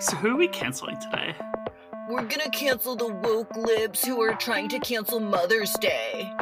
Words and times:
So 0.00 0.16
who 0.16 0.30
are 0.34 0.36
we 0.36 0.48
canceling 0.48 0.98
today? 0.98 1.34
We're 2.08 2.24
gonna 2.24 2.50
cancel 2.50 2.96
the 2.96 3.06
woke 3.08 3.54
libs 3.56 4.02
who 4.04 4.20
are 4.22 4.34
trying 4.34 4.68
to 4.70 4.78
cancel 4.80 5.20
Mother's 5.20 5.72
Day. 5.74 6.32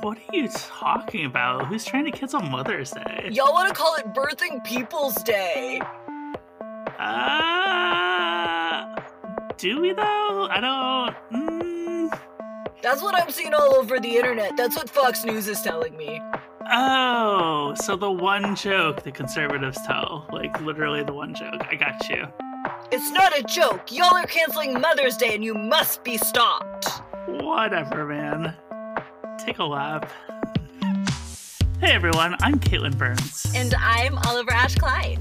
What 0.00 0.18
are 0.18 0.36
you 0.36 0.48
talking 0.48 1.24
about? 1.26 1.66
Who's 1.66 1.84
trying 1.84 2.04
to 2.04 2.12
cancel 2.12 2.40
Mother's 2.40 2.92
Day? 2.92 3.28
Y'all 3.32 3.52
wanna 3.52 3.74
call 3.74 3.96
it 3.96 4.14
Birthing 4.14 4.62
People's 4.64 5.14
Day? 5.24 5.80
Uh, 6.98 8.94
do 9.56 9.80
we 9.80 9.92
though? 9.92 10.48
I 10.50 10.60
don't. 10.60 11.14
Mm, 11.32 12.18
That's 12.82 13.02
what 13.02 13.14
I'm 13.20 13.30
seeing 13.30 13.52
all 13.54 13.74
over 13.74 13.98
the 13.98 14.16
internet. 14.16 14.56
That's 14.56 14.76
what 14.76 14.88
Fox 14.88 15.24
News 15.24 15.48
is 15.48 15.60
telling 15.62 15.96
me. 15.96 16.22
oh, 16.72 17.74
so 17.82 17.96
the 17.96 18.10
one 18.10 18.54
joke 18.54 19.02
the 19.02 19.10
conservatives 19.10 19.78
tell, 19.86 20.26
like 20.32 20.60
literally 20.62 21.02
the 21.02 21.12
one 21.12 21.34
joke. 21.34 21.66
I 21.70 21.74
got 21.74 22.08
you. 22.08 22.26
It's 22.92 23.10
not 23.12 23.38
a 23.38 23.42
joke. 23.42 23.92
Y'all 23.92 24.14
are 24.16 24.26
canceling 24.26 24.80
Mother's 24.80 25.16
Day 25.16 25.34
and 25.34 25.44
you 25.44 25.54
must 25.54 26.02
be 26.04 26.16
stopped. 26.16 26.88
Whatever, 27.26 28.06
man. 28.06 28.54
Take 29.38 29.58
a 29.58 29.64
lap. 29.64 30.10
Hey 31.80 31.92
everyone, 31.92 32.36
I'm 32.42 32.58
Katelyn 32.58 32.96
Burns, 32.98 33.50
And 33.54 33.74
I'm 33.78 34.18
Oliver 34.26 34.52
Ash 34.52 34.74
Kleine, 34.74 35.18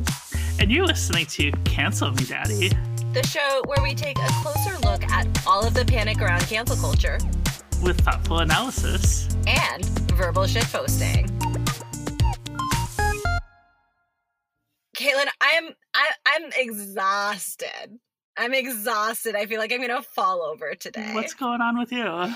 and 0.59 0.69
you're 0.69 0.85
listening 0.85 1.25
to 1.27 1.51
Cancel 1.63 2.11
Me 2.11 2.25
Daddy. 2.25 2.69
the 3.13 3.23
show 3.25 3.61
where 3.65 3.81
we 3.81 3.95
take 3.95 4.17
a 4.19 4.27
closer 4.43 4.77
look 4.79 5.03
at 5.09 5.25
all 5.47 5.65
of 5.65 5.73
the 5.73 5.85
panic 5.85 6.21
around 6.21 6.41
cancel 6.41 6.75
culture 6.75 7.17
with 7.81 8.01
thoughtful 8.01 8.39
analysis. 8.39 9.29
and 9.47 9.85
verbal 10.11 10.43
shitposting. 10.43 11.29
Katelyn, 14.99 15.27
I'm 15.39 15.69
I, 15.93 16.09
I'm 16.25 16.51
exhausted. 16.57 17.99
I'm 18.37 18.53
exhausted. 18.53 19.33
I 19.33 19.45
feel 19.45 19.57
like 19.57 19.71
I'm 19.71 19.79
gonna 19.79 20.01
fall 20.01 20.41
over 20.41 20.75
today. 20.75 21.11
What's 21.13 21.33
going 21.33 21.61
on 21.61 21.79
with 21.79 21.93
you? 21.93 22.03
Um, 22.05 22.33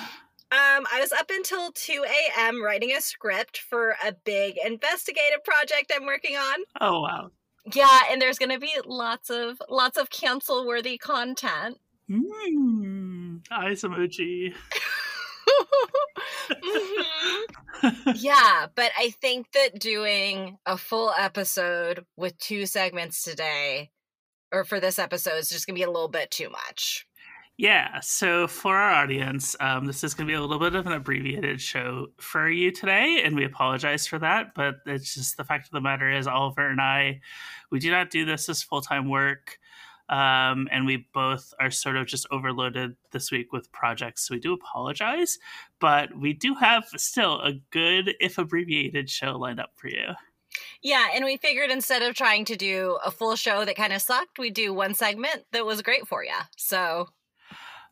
I 0.51 0.99
was 1.01 1.11
up 1.11 1.29
until 1.29 1.73
2 1.73 2.05
a.m. 2.07 2.63
writing 2.63 2.93
a 2.93 3.01
script 3.01 3.57
for 3.57 3.95
a 4.05 4.13
big 4.13 4.55
investigative 4.65 5.43
project 5.43 5.91
I'm 5.93 6.05
working 6.05 6.37
on. 6.37 6.59
Oh 6.79 7.01
wow. 7.01 7.31
Yeah, 7.73 7.99
and 8.09 8.21
there's 8.21 8.39
gonna 8.39 8.59
be 8.59 8.73
lots 8.85 9.29
of 9.29 9.61
lots 9.69 9.97
of 9.97 10.09
cancel 10.09 10.65
worthy 10.65 10.97
content. 10.97 11.79
Mmm. 12.09 13.41
Eyes 13.51 13.81
emoji. 13.81 14.53
Mhm. 16.63 17.43
Yeah, 18.15 18.67
but 18.75 18.91
I 18.97 19.09
think 19.21 19.51
that 19.53 19.79
doing 19.79 20.57
a 20.65 20.77
full 20.77 21.11
episode 21.17 22.05
with 22.17 22.37
two 22.37 22.65
segments 22.65 23.23
today, 23.23 23.91
or 24.51 24.63
for 24.63 24.79
this 24.79 24.99
episode, 24.99 25.37
is 25.37 25.49
just 25.49 25.67
gonna 25.67 25.75
be 25.75 25.83
a 25.83 25.91
little 25.91 26.07
bit 26.09 26.31
too 26.31 26.49
much. 26.49 27.05
Yeah, 27.57 27.99
so 27.99 28.47
for 28.47 28.75
our 28.75 28.91
audience, 28.91 29.55
um, 29.59 29.85
this 29.85 30.03
is 30.03 30.15
going 30.15 30.25
to 30.27 30.31
be 30.31 30.35
a 30.35 30.41
little 30.41 30.57
bit 30.57 30.73
of 30.73 30.87
an 30.87 30.91
abbreviated 30.93 31.61
show 31.61 32.07
for 32.19 32.49
you 32.49 32.71
today, 32.71 33.21
and 33.23 33.35
we 33.35 33.45
apologize 33.45 34.07
for 34.07 34.17
that. 34.19 34.55
But 34.55 34.77
it's 34.87 35.13
just 35.13 35.37
the 35.37 35.43
fact 35.43 35.67
of 35.67 35.71
the 35.71 35.79
matter 35.81 36.09
is, 36.09 36.25
Oliver 36.25 36.67
and 36.67 36.81
I, 36.81 37.21
we 37.69 37.77
do 37.77 37.91
not 37.91 38.09
do 38.09 38.25
this 38.25 38.49
as 38.49 38.63
full 38.63 38.81
time 38.81 39.07
work, 39.07 39.59
um, 40.13 40.67
and 40.71 40.85
we 40.85 41.07
both 41.11 41.55
are 41.59 41.71
sort 41.71 41.95
of 41.95 42.05
just 42.05 42.27
overloaded 42.29 42.95
this 43.09 43.31
week 43.31 43.51
with 43.51 43.71
projects. 43.71 44.27
So 44.27 44.35
we 44.35 44.39
do 44.39 44.53
apologize, 44.53 45.39
but 45.79 46.15
we 46.15 46.33
do 46.33 46.53
have 46.53 46.85
still 46.97 47.41
a 47.41 47.53
good, 47.71 48.13
if 48.19 48.37
abbreviated, 48.37 49.09
show 49.09 49.31
lined 49.31 49.59
up 49.59 49.71
for 49.75 49.87
you. 49.87 50.13
Yeah, 50.83 51.07
and 51.15 51.25
we 51.25 51.37
figured 51.37 51.71
instead 51.71 52.03
of 52.03 52.13
trying 52.13 52.45
to 52.45 52.55
do 52.55 52.99
a 53.03 53.09
full 53.09 53.35
show 53.35 53.65
that 53.65 53.75
kind 53.75 53.91
of 53.91 54.03
sucked, 54.03 54.37
we 54.37 54.51
do 54.51 54.71
one 54.71 54.93
segment 54.93 55.45
that 55.51 55.65
was 55.65 55.81
great 55.81 56.07
for 56.07 56.23
you. 56.23 56.37
So 56.57 57.07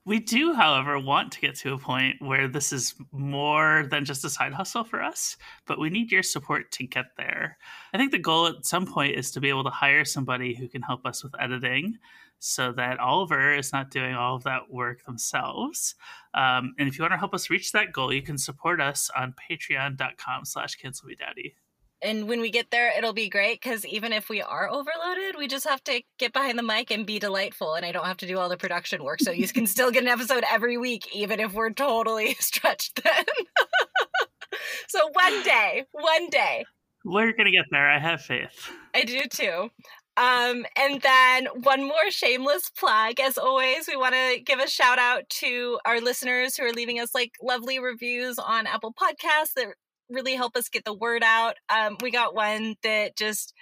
We 0.04 0.20
do, 0.20 0.54
however, 0.54 0.98
want 0.98 1.32
to 1.34 1.42
get 1.42 1.56
to 1.58 1.74
a 1.74 1.78
point 1.78 2.16
where 2.22 2.48
this 2.48 2.74
is 2.74 2.96
more 3.12 3.86
than 3.92 4.04
just 4.04 4.26
a 4.26 4.32
side 4.32 4.52
hustle 4.52 4.84
for 4.84 5.02
us, 5.04 5.38
but 5.68 5.80
we 5.80 5.92
need 5.92 6.12
your 6.12 6.24
support 6.24 6.72
to 6.72 6.88
get 6.88 7.06
there. 7.18 7.60
I 7.94 7.98
think 7.98 8.12
the 8.12 8.18
goal 8.18 8.48
at 8.48 8.66
some 8.66 8.88
point 8.88 9.16
is 9.16 9.30
to 9.32 9.40
be 9.40 9.50
able 9.50 9.64
to 9.64 9.70
hire 9.70 10.04
somebody 10.04 10.56
who 10.56 10.68
can 10.68 10.82
help 10.82 11.06
us 11.06 11.24
with 11.24 11.40
editing 11.40 12.00
so 12.40 12.72
that 12.72 13.00
Oliver 13.00 13.54
is 13.54 13.72
not 13.72 13.92
doing 13.92 14.16
all 14.16 14.36
of 14.36 14.44
that 14.44 14.72
work 14.72 15.06
themselves. 15.06 15.94
Um, 16.34 16.74
and 16.80 16.88
if 16.88 16.98
you 16.98 17.04
want 17.04 17.14
to 17.14 17.20
help 17.20 17.36
us 17.36 17.52
reach 17.52 17.72
that 17.74 17.94
goal, 17.94 18.12
you 18.12 18.24
can 18.24 18.40
support 18.40 18.82
us 18.82 19.12
on 19.16 19.36
patreon.com 19.50 20.46
slash 20.46 20.80
cancelmedaddy. 20.80 21.54
And 22.02 22.28
when 22.28 22.42
we 22.42 22.50
get 22.50 22.72
there, 22.72 22.92
it'll 22.98 23.14
be 23.14 23.30
great 23.30 23.62
because 23.62 23.86
even 23.86 24.12
if 24.12 24.30
we 24.30 24.42
are 24.42 24.70
overloaded, 24.70 25.36
we 25.38 25.48
just 25.48 25.68
have 25.68 25.84
to 25.86 26.02
get 26.18 26.34
behind 26.34 26.58
the 26.58 26.64
mic 26.64 26.92
and 26.92 27.06
be 27.06 27.20
delightful, 27.20 27.76
and 27.76 27.86
I 27.86 27.92
don't 27.92 28.06
have 28.06 28.18
to 28.18 28.28
do 28.28 28.38
all 28.38 28.50
the 28.50 28.58
production 28.58 29.04
work. 29.04 29.20
So 29.22 29.32
you 29.32 29.48
can 29.48 29.68
still 29.68 29.92
get 29.92 30.04
an 30.04 30.10
episode 30.10 30.44
every 30.50 30.78
week, 30.78 31.16
even 31.16 31.40
if 31.40 31.54
we're 31.54 31.72
totally 31.72 32.34
stretched 32.40 33.00
thin. 33.00 33.26
so 34.88 35.00
one 35.14 35.44
day, 35.44 35.86
one 35.92 36.30
day, 36.30 36.66
We're 37.04 37.34
going 37.34 37.46
to 37.46 37.52
get 37.52 37.66
there. 37.72 37.90
I 37.90 38.00
have 38.00 38.22
faith. 38.22 38.70
I 38.94 39.04
do 39.04 39.22
too. 39.30 39.70
Um, 40.18 40.66
and 40.78 41.02
then 41.02 41.48
one 41.64 41.84
more 41.84 42.12
shameless 42.12 42.70
plug. 42.78 43.20
As 43.20 43.38
always, 43.38 43.88
we 43.88 43.96
want 43.96 44.14
to 44.14 44.42
give 44.44 44.60
a 44.60 44.68
shout 44.68 45.00
out 45.00 45.28
to 45.30 45.80
our 45.86 46.02
listeners 46.02 46.56
who 46.58 46.66
are 46.66 46.74
leaving 46.74 47.00
us 47.00 47.16
like 47.16 47.32
lovely 47.42 47.80
reviews 47.80 48.38
on 48.38 48.68
Apple 48.68 48.94
Podcasts 48.94 49.54
that 49.56 49.68
really 50.12 50.36
help 50.36 50.56
us 50.56 50.70
get 50.70 50.86
the 50.86 50.94
word 50.94 51.24
out. 51.24 51.56
Um, 51.70 51.98
we 52.02 52.12
got 52.12 52.36
one 52.36 52.76
that 52.84 53.16
just 53.18 53.54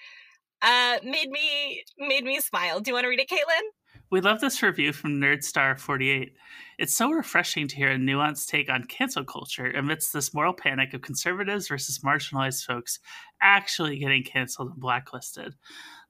uh 0.62 0.98
made 1.04 1.30
me 1.30 1.84
made 1.98 2.24
me 2.24 2.40
smile. 2.42 2.80
Do 2.80 2.92
you 2.92 2.96
want 2.96 3.06
to 3.06 3.10
read 3.10 3.20
it, 3.20 3.30
Katelyn? 3.30 3.70
We 4.12 4.22
love 4.22 4.42
this 4.42 4.64
review 4.64 4.92
from 4.92 5.22
Nerdstar48. 5.22 6.32
It's 6.80 6.96
so 6.96 7.12
refreshing 7.12 7.68
to 7.68 7.76
hear 7.76 7.92
a 7.92 7.96
nuanced 7.98 8.48
take 8.48 8.68
on 8.68 8.86
cancel 8.86 9.24
culture 9.24 9.70
amidst 9.70 10.14
this 10.14 10.34
moral 10.34 10.54
panic 10.54 10.96
of 10.96 11.04
conservatives 11.04 11.68
versus 11.68 12.00
marginalized 12.00 12.66
folks 12.66 13.00
actually 13.40 14.00
getting 14.00 14.24
canceled 14.24 14.72
and 14.72 14.80
blacklisted. 14.80 15.54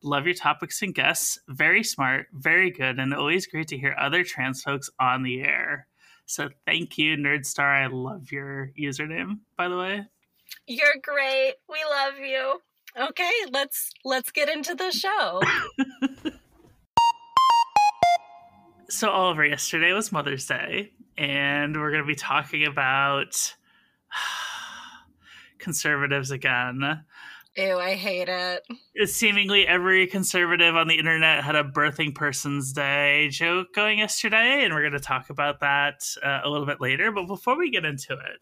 Love 0.02 0.26
your 0.26 0.36
topics 0.36 0.82
and 0.82 0.96
guests. 0.96 1.40
Very 1.50 1.84
smart, 1.84 2.28
very 2.32 2.72
good, 2.72 3.00
and 3.00 3.14
always 3.14 3.48
great 3.48 3.68
to 3.68 3.78
hear 3.78 3.94
other 4.00 4.24
trans 4.24 4.62
folks 4.62 4.90
on 4.98 5.24
the 5.24 5.42
air. 5.42 5.86
So 6.26 6.48
thank 6.66 6.98
you, 6.98 7.18
Nerdstar. 7.18 7.84
I 7.84 7.88
love 7.88 8.32
your 8.32 8.72
username, 8.80 9.40
by 9.58 9.68
the 9.68 9.78
way. 9.78 10.06
You're 10.68 10.96
great. 11.02 11.56
We 11.68 11.78
love 11.90 12.20
you. 12.20 12.62
Okay, 13.00 13.32
let's 13.52 13.92
let's 14.04 14.32
get 14.32 14.50
into 14.50 14.76
the 14.76 14.92
show. 14.92 15.42
So, 18.92 19.12
Oliver, 19.12 19.46
yesterday 19.46 19.94
was 19.94 20.12
Mother's 20.12 20.48
Day, 20.48 20.94
and 21.16 21.80
we're 21.80 21.92
going 21.92 22.02
to 22.02 22.08
be 22.08 22.16
talking 22.16 22.66
about 22.66 23.56
conservatives 25.60 26.32
again. 26.32 27.06
Ew, 27.56 27.78
I 27.78 27.94
hate 27.94 28.30
it. 28.30 29.08
Seemingly 29.08 29.68
every 29.68 30.08
conservative 30.08 30.76
on 30.76 30.88
the 30.88 30.98
internet 30.98 31.44
had 31.44 31.56
a 31.56 31.64
birthing 31.64 32.16
person's 32.16 32.74
day 32.74 33.30
joke 33.30 33.76
going 33.76 34.00
yesterday, 34.00 34.66
and 34.66 34.74
we're 34.74 34.82
going 34.82 34.94
to 34.94 35.00
talk 35.00 35.30
about 35.30 35.60
that 35.60 36.02
uh, 36.24 36.40
a 36.44 36.50
little 36.50 36.66
bit 36.66 36.82
later. 36.82 37.12
But 37.12 37.28
before 37.28 37.60
we 37.60 37.70
get 37.70 37.86
into 37.86 38.14
it, 38.14 38.40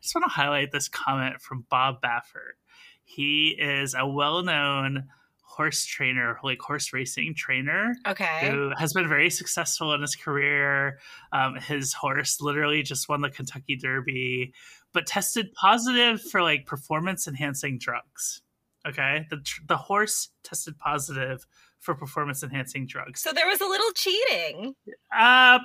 just 0.00 0.14
want 0.14 0.24
to 0.24 0.34
highlight 0.34 0.72
this 0.72 0.88
comment 0.88 1.40
from 1.40 1.64
Bob 1.70 2.00
Baffert. 2.02 2.56
He 3.04 3.56
is 3.58 3.94
a 3.98 4.06
well 4.06 4.42
known 4.42 5.08
horse 5.42 5.84
trainer, 5.84 6.38
like 6.44 6.60
horse 6.60 6.92
racing 6.92 7.34
trainer 7.34 7.94
Okay. 8.06 8.48
who 8.48 8.70
has 8.78 8.92
been 8.92 9.08
very 9.08 9.28
successful 9.28 9.92
in 9.92 10.00
his 10.00 10.14
career. 10.14 10.98
Um, 11.32 11.56
his 11.56 11.92
horse 11.92 12.40
literally 12.40 12.82
just 12.82 13.08
won 13.08 13.20
the 13.20 13.30
Kentucky 13.30 13.76
Derby, 13.76 14.54
but 14.92 15.06
tested 15.06 15.52
positive 15.54 16.22
for 16.22 16.40
like 16.42 16.66
performance 16.66 17.26
enhancing 17.26 17.78
drugs. 17.78 18.42
Okay, 18.86 19.26
the 19.28 19.36
tr- 19.38 19.60
the 19.66 19.76
horse 19.76 20.28
tested 20.44 20.78
positive 20.78 21.46
for 21.80 21.94
performance 21.94 22.42
enhancing 22.42 22.86
drugs. 22.86 23.20
So 23.20 23.32
there 23.32 23.46
was 23.46 23.60
a 23.60 23.66
little 23.66 23.90
cheating. 23.94 24.74
Uh, 25.14 25.58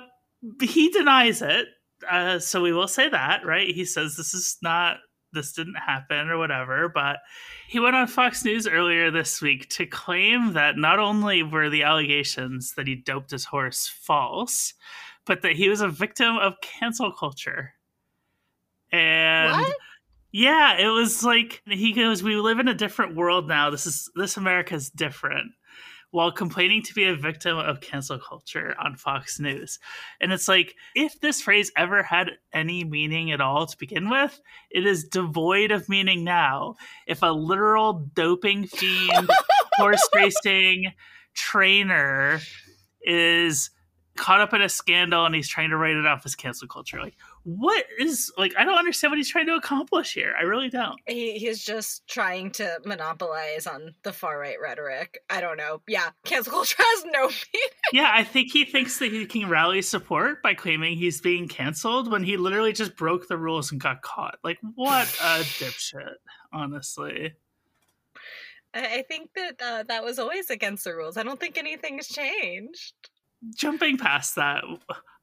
he 0.60 0.90
denies 0.90 1.40
it. 1.42 1.66
Uh, 2.08 2.38
so 2.38 2.60
we 2.62 2.72
will 2.72 2.88
say 2.88 3.08
that, 3.08 3.44
right? 3.44 3.68
He 3.68 3.84
says 3.84 4.16
this 4.16 4.34
is 4.34 4.56
not, 4.62 4.98
this 5.32 5.52
didn't 5.52 5.76
happen 5.76 6.28
or 6.28 6.38
whatever. 6.38 6.88
But 6.88 7.18
he 7.68 7.80
went 7.80 7.96
on 7.96 8.06
Fox 8.06 8.44
News 8.44 8.66
earlier 8.66 9.10
this 9.10 9.40
week 9.40 9.68
to 9.70 9.86
claim 9.86 10.52
that 10.54 10.76
not 10.76 10.98
only 10.98 11.42
were 11.42 11.70
the 11.70 11.82
allegations 11.82 12.74
that 12.76 12.86
he 12.86 12.94
doped 12.94 13.30
his 13.30 13.44
horse 13.44 13.86
false, 14.02 14.74
but 15.24 15.42
that 15.42 15.56
he 15.56 15.68
was 15.68 15.80
a 15.80 15.88
victim 15.88 16.36
of 16.36 16.54
cancel 16.60 17.12
culture. 17.12 17.74
And 18.92 19.52
What? 19.52 19.76
yeah, 20.32 20.78
it 20.78 20.88
was 20.88 21.24
like 21.24 21.62
he 21.66 21.92
goes, 21.92 22.22
"We 22.22 22.36
live 22.36 22.60
in 22.60 22.68
a 22.68 22.74
different 22.74 23.16
world 23.16 23.48
now. 23.48 23.70
This 23.70 23.86
is 23.86 24.10
this 24.14 24.36
America's 24.36 24.90
different." 24.90 25.52
While 26.16 26.32
complaining 26.32 26.80
to 26.84 26.94
be 26.94 27.04
a 27.04 27.14
victim 27.14 27.58
of 27.58 27.82
cancel 27.82 28.18
culture 28.18 28.74
on 28.82 28.96
Fox 28.96 29.38
News. 29.38 29.78
And 30.18 30.32
it's 30.32 30.48
like, 30.48 30.74
if 30.94 31.20
this 31.20 31.42
phrase 31.42 31.70
ever 31.76 32.02
had 32.02 32.30
any 32.54 32.84
meaning 32.84 33.32
at 33.32 33.42
all 33.42 33.66
to 33.66 33.76
begin 33.76 34.08
with, 34.08 34.40
it 34.70 34.86
is 34.86 35.04
devoid 35.04 35.72
of 35.72 35.90
meaning 35.90 36.24
now. 36.24 36.76
If 37.06 37.22
a 37.22 37.26
literal 37.26 38.08
doping 38.14 38.66
fiend, 38.66 39.28
horse 39.74 40.08
racing 40.14 40.94
trainer 41.34 42.40
is 43.02 43.68
caught 44.16 44.40
up 44.40 44.54
in 44.54 44.62
a 44.62 44.70
scandal 44.70 45.26
and 45.26 45.34
he's 45.34 45.48
trying 45.48 45.68
to 45.68 45.76
write 45.76 45.96
it 45.96 46.06
off 46.06 46.24
as 46.24 46.34
cancel 46.34 46.66
culture. 46.66 46.98
Like, 46.98 47.16
what 47.46 47.84
is 47.96 48.32
like? 48.36 48.54
I 48.58 48.64
don't 48.64 48.76
understand 48.76 49.12
what 49.12 49.18
he's 49.18 49.30
trying 49.30 49.46
to 49.46 49.54
accomplish 49.54 50.14
here. 50.14 50.34
I 50.36 50.42
really 50.42 50.68
don't. 50.68 50.98
He, 51.06 51.38
he's 51.38 51.62
just 51.62 52.04
trying 52.08 52.50
to 52.52 52.80
monopolize 52.84 53.68
on 53.68 53.94
the 54.02 54.12
far 54.12 54.36
right 54.36 54.56
rhetoric. 54.60 55.20
I 55.30 55.40
don't 55.40 55.56
know. 55.56 55.80
Yeah, 55.86 56.10
cancel 56.24 56.50
culture 56.52 56.76
has 56.76 57.04
no 57.04 57.20
meaning. 57.28 57.68
Yeah, 57.92 58.10
I 58.12 58.24
think 58.24 58.50
he 58.50 58.64
thinks 58.64 58.98
that 58.98 59.12
he 59.12 59.26
can 59.26 59.48
rally 59.48 59.80
support 59.80 60.42
by 60.42 60.54
claiming 60.54 60.96
he's 60.96 61.20
being 61.20 61.46
canceled 61.46 62.10
when 62.10 62.24
he 62.24 62.36
literally 62.36 62.72
just 62.72 62.96
broke 62.96 63.28
the 63.28 63.38
rules 63.38 63.70
and 63.70 63.80
got 63.80 64.02
caught. 64.02 64.38
Like, 64.42 64.58
what 64.74 65.06
a 65.06 65.38
dipshit, 65.60 66.14
honestly. 66.52 67.34
I 68.74 69.04
think 69.08 69.30
that 69.36 69.62
uh, 69.64 69.84
that 69.84 70.04
was 70.04 70.18
always 70.18 70.50
against 70.50 70.82
the 70.82 70.96
rules. 70.96 71.16
I 71.16 71.22
don't 71.22 71.38
think 71.38 71.56
anything's 71.56 72.08
changed 72.08 72.94
jumping 73.54 73.98
past 73.98 74.34
that, 74.36 74.64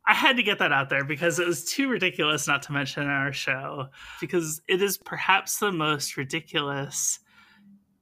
I 0.05 0.13
had 0.13 0.35
to 0.37 0.43
get 0.43 0.59
that 0.59 0.71
out 0.73 0.89
there 0.89 1.05
because 1.05 1.39
it 1.39 1.47
was 1.47 1.63
too 1.63 1.89
ridiculous 1.89 2.47
not 2.47 2.61
to 2.63 2.73
mention 2.73 3.03
in 3.03 3.09
our 3.09 3.31
show 3.31 3.87
because 4.19 4.61
it 4.67 4.81
is 4.81 4.97
perhaps 4.97 5.59
the 5.59 5.71
most 5.71 6.17
ridiculous 6.17 7.19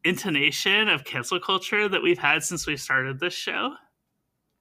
intonation 0.03 0.88
of 0.88 1.03
cancel 1.03 1.39
culture 1.39 1.88
that 1.88 2.01
we've 2.01 2.18
had 2.18 2.44
since 2.44 2.65
we 2.65 2.75
started 2.75 3.19
this 3.19 3.33
show. 3.33 3.74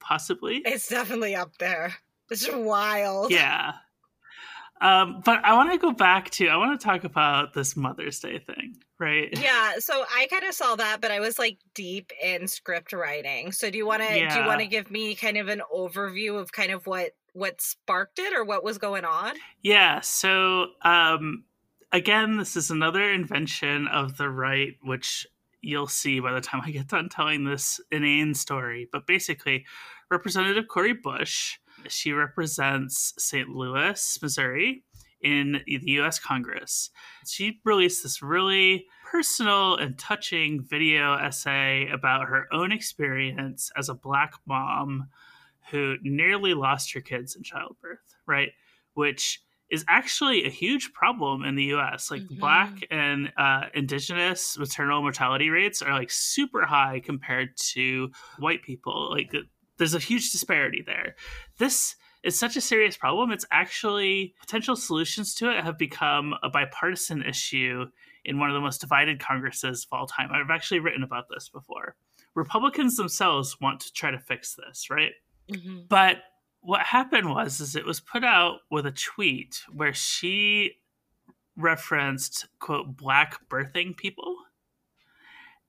Possibly. 0.00 0.62
It's 0.66 0.88
definitely 0.88 1.34
up 1.34 1.56
there. 1.58 1.94
It's 2.30 2.48
wild. 2.52 3.30
Yeah. 3.30 3.72
Um, 4.80 5.20
but 5.24 5.44
I 5.44 5.54
want 5.54 5.72
to 5.72 5.78
go 5.78 5.92
back 5.92 6.30
to 6.30 6.48
I 6.48 6.56
want 6.56 6.78
to 6.78 6.84
talk 6.84 7.04
about 7.04 7.52
this 7.52 7.76
Mother's 7.76 8.18
Day 8.20 8.38
thing, 8.38 8.76
right? 8.98 9.28
Yeah. 9.40 9.78
So 9.78 10.04
I 10.10 10.26
kind 10.30 10.44
of 10.44 10.54
saw 10.54 10.76
that, 10.76 11.00
but 11.00 11.10
I 11.10 11.20
was 11.20 11.38
like 11.38 11.58
deep 11.74 12.12
in 12.22 12.48
script 12.48 12.92
writing. 12.92 13.52
So 13.52 13.70
do 13.70 13.78
you 13.78 13.86
want 13.86 14.02
to 14.02 14.18
yeah. 14.18 14.34
do 14.34 14.40
you 14.40 14.46
want 14.46 14.60
to 14.60 14.66
give 14.66 14.90
me 14.90 15.14
kind 15.14 15.36
of 15.36 15.48
an 15.48 15.62
overview 15.74 16.38
of 16.38 16.52
kind 16.52 16.72
of 16.72 16.86
what 16.86 17.12
what 17.32 17.60
sparked 17.60 18.18
it 18.18 18.34
or 18.34 18.44
what 18.44 18.64
was 18.64 18.78
going 18.78 19.04
on? 19.04 19.34
Yeah. 19.62 20.00
So 20.00 20.68
um, 20.82 21.44
again, 21.92 22.38
this 22.38 22.56
is 22.56 22.70
another 22.70 23.10
invention 23.12 23.86
of 23.88 24.16
the 24.16 24.28
right, 24.28 24.76
which 24.82 25.26
you'll 25.60 25.88
see 25.88 26.20
by 26.20 26.32
the 26.32 26.40
time 26.40 26.62
I 26.64 26.70
get 26.70 26.88
done 26.88 27.08
telling 27.08 27.44
this 27.44 27.80
inane 27.90 28.34
story. 28.34 28.88
But 28.90 29.06
basically, 29.06 29.66
Representative 30.10 30.68
Cori 30.68 30.94
Bush 30.94 31.58
she 31.88 32.12
represents 32.12 33.14
St. 33.18 33.48
Louis, 33.48 34.18
Missouri, 34.22 34.84
in 35.22 35.60
the 35.66 35.92
US 36.00 36.18
Congress. 36.18 36.90
She 37.26 37.60
released 37.64 38.02
this 38.02 38.22
really 38.22 38.86
personal 39.10 39.76
and 39.76 39.98
touching 39.98 40.62
video 40.62 41.14
essay 41.14 41.88
about 41.92 42.28
her 42.28 42.46
own 42.52 42.72
experience 42.72 43.70
as 43.76 43.88
a 43.88 43.94
black 43.94 44.34
mom 44.46 45.08
who 45.70 45.96
nearly 46.02 46.54
lost 46.54 46.92
her 46.94 47.00
kids 47.00 47.36
in 47.36 47.42
childbirth, 47.42 47.98
right? 48.26 48.50
Which 48.94 49.40
is 49.70 49.84
actually 49.88 50.44
a 50.44 50.50
huge 50.50 50.92
problem 50.92 51.44
in 51.44 51.54
the 51.54 51.74
US. 51.74 52.10
Like 52.10 52.22
mm-hmm. 52.22 52.40
black 52.40 52.86
and 52.90 53.32
uh, 53.36 53.66
indigenous 53.74 54.58
maternal 54.58 55.00
mortality 55.02 55.50
rates 55.50 55.80
are 55.82 55.92
like 55.92 56.10
super 56.10 56.66
high 56.66 57.00
compared 57.04 57.56
to 57.72 58.10
white 58.38 58.62
people. 58.62 59.10
Like 59.10 59.32
there's 59.80 59.94
a 59.94 59.98
huge 59.98 60.30
disparity 60.30 60.84
there. 60.86 61.16
This 61.56 61.96
is 62.22 62.38
such 62.38 62.54
a 62.54 62.60
serious 62.60 62.98
problem. 62.98 63.32
It's 63.32 63.46
actually 63.50 64.34
potential 64.38 64.76
solutions 64.76 65.34
to 65.36 65.50
it 65.50 65.64
have 65.64 65.78
become 65.78 66.34
a 66.42 66.50
bipartisan 66.50 67.22
issue 67.22 67.86
in 68.26 68.38
one 68.38 68.50
of 68.50 68.54
the 68.54 68.60
most 68.60 68.82
divided 68.82 69.18
Congresses 69.20 69.86
of 69.90 69.98
all 69.98 70.06
time. 70.06 70.28
I've 70.32 70.50
actually 70.50 70.80
written 70.80 71.02
about 71.02 71.24
this 71.30 71.48
before. 71.48 71.96
Republicans 72.34 72.96
themselves 72.96 73.56
want 73.58 73.80
to 73.80 73.92
try 73.94 74.10
to 74.10 74.18
fix 74.18 74.54
this, 74.54 74.90
right? 74.90 75.12
Mm-hmm. 75.50 75.84
But 75.88 76.18
what 76.60 76.82
happened 76.82 77.30
was 77.30 77.58
is 77.60 77.74
it 77.74 77.86
was 77.86 78.00
put 78.00 78.22
out 78.22 78.58
with 78.70 78.84
a 78.84 78.92
tweet 78.92 79.62
where 79.72 79.94
she 79.94 80.72
referenced 81.56 82.48
quote 82.58 82.98
black 82.98 83.48
birthing 83.48 83.96
people 83.96 84.36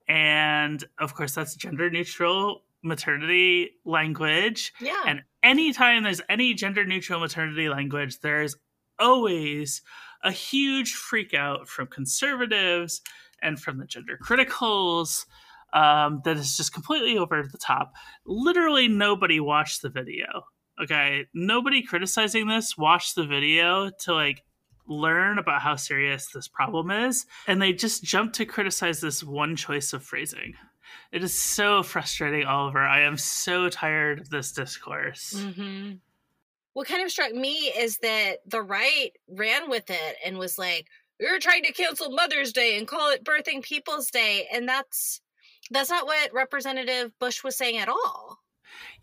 and 0.07 0.83
of 0.99 1.15
course 1.15 1.33
that's 1.33 1.55
gender 1.55 1.89
neutral 1.89 2.63
maternity 2.83 3.71
language. 3.85 4.73
Yeah. 4.79 5.01
And 5.05 5.21
anytime 5.43 6.03
there's 6.03 6.21
any 6.29 6.53
gender 6.53 6.85
neutral 6.85 7.19
maternity 7.19 7.69
language, 7.69 8.19
there's 8.19 8.55
always 8.99 9.81
a 10.23 10.31
huge 10.31 10.93
freak 10.93 11.33
out 11.33 11.67
from 11.67 11.87
conservatives 11.87 13.01
and 13.41 13.59
from 13.59 13.79
the 13.79 13.85
gender 13.85 14.17
criticals 14.23 15.25
um, 15.73 16.21
that 16.25 16.37
is 16.37 16.57
just 16.57 16.73
completely 16.73 17.17
over 17.17 17.43
the 17.43 17.57
top. 17.57 17.93
Literally 18.25 18.87
nobody 18.87 19.39
watched 19.39 19.81
the 19.81 19.89
video. 19.89 20.43
Okay. 20.81 21.25
Nobody 21.33 21.83
criticizing 21.83 22.47
this 22.47 22.77
watched 22.77 23.15
the 23.15 23.25
video 23.25 23.89
to 24.01 24.13
like 24.13 24.43
learn 24.87 25.37
about 25.37 25.61
how 25.61 25.75
serious 25.75 26.27
this 26.31 26.47
problem 26.47 26.91
is. 26.91 27.25
And 27.47 27.61
they 27.61 27.73
just 27.73 28.03
jump 28.03 28.33
to 28.33 28.45
criticize 28.45 28.99
this 28.99 29.23
one 29.23 29.55
choice 29.55 29.93
of 29.93 30.03
phrasing. 30.03 30.55
It 31.11 31.23
is 31.23 31.39
so 31.39 31.83
frustrating, 31.83 32.45
Oliver. 32.45 32.79
I 32.79 33.01
am 33.01 33.17
so 33.17 33.69
tired 33.69 34.19
of 34.19 34.29
this 34.29 34.51
discourse. 34.51 35.33
Mm-hmm. 35.37 35.93
What 36.73 36.87
kind 36.87 37.03
of 37.03 37.11
struck 37.11 37.33
me 37.33 37.73
is 37.77 37.97
that 37.97 38.37
the 38.45 38.61
right 38.61 39.11
ran 39.27 39.69
with 39.69 39.89
it 39.89 40.17
and 40.25 40.37
was 40.37 40.57
like, 40.57 40.87
"You're 41.19 41.39
trying 41.39 41.63
to 41.63 41.73
cancel 41.73 42.11
Mother's 42.11 42.53
Day 42.53 42.77
and 42.77 42.87
call 42.87 43.11
it 43.11 43.25
Birthing 43.25 43.61
People's 43.61 44.09
Day," 44.09 44.47
and 44.53 44.67
that's 44.67 45.21
that's 45.69 45.89
not 45.89 46.05
what 46.05 46.33
Representative 46.33 47.11
Bush 47.19 47.43
was 47.43 47.57
saying 47.57 47.77
at 47.77 47.89
all. 47.89 48.39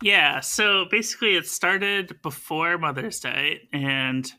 Yeah, 0.01 0.39
so 0.39 0.85
basically, 0.89 1.35
it 1.35 1.47
started 1.47 2.19
before 2.21 2.77
Mother's 2.77 3.19
Day, 3.19 3.67
and 3.71 4.31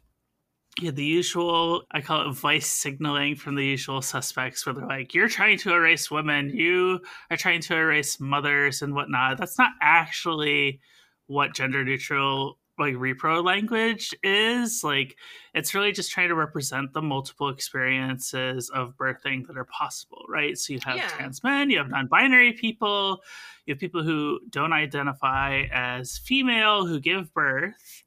yeah, 0.81 0.91
the 0.91 1.05
usual, 1.05 1.83
I 1.91 2.01
call 2.01 2.29
it 2.29 2.33
vice 2.35 2.67
signaling 2.67 3.37
from 3.37 3.55
the 3.55 3.65
usual 3.65 4.03
suspects, 4.03 4.65
where 4.65 4.75
they're 4.75 4.87
like, 4.87 5.15
you're 5.15 5.29
trying 5.29 5.59
to 5.59 5.73
erase 5.73 6.11
women, 6.11 6.51
you 6.51 7.01
are 7.31 7.37
trying 7.37 7.61
to 7.63 7.77
erase 7.77 8.19
mothers 8.19 8.83
and 8.83 8.95
whatnot. 8.95 9.39
That's 9.39 9.59
not 9.59 9.73
actually 9.81 10.81
what 11.27 11.55
gender 11.55 11.85
neutral 11.85 12.59
like 12.79 12.95
repro 12.95 13.45
language 13.45 14.15
is 14.23 14.83
like 14.83 15.15
it's 15.55 15.75
really 15.75 15.93
just 15.93 16.11
trying 16.11 16.29
to 16.29 16.35
represent 16.35 16.93
the 16.95 17.03
multiple 17.03 17.51
experiences 17.51 18.71
of 18.71 18.97
birthing 18.97 19.47
that 19.47 19.59
are 19.59 19.67
possible 19.67 20.25
right 20.29 20.57
so 20.57 20.73
you 20.73 20.81
have 20.83 20.97
yeah. 20.97 21.09
trans 21.09 21.45
men 21.45 21.69
you 21.69 21.77
have 21.77 21.91
non-binary 21.91 22.55
people 22.55 23.21
you 23.67 23.75
have 23.75 23.79
people 23.79 24.03
who 24.03 24.41
don't 24.49 24.73
identify 24.73 25.63
as 25.71 26.19
female 26.19 26.87
who 26.87 26.99
give 26.99 27.33
birth 27.35 28.03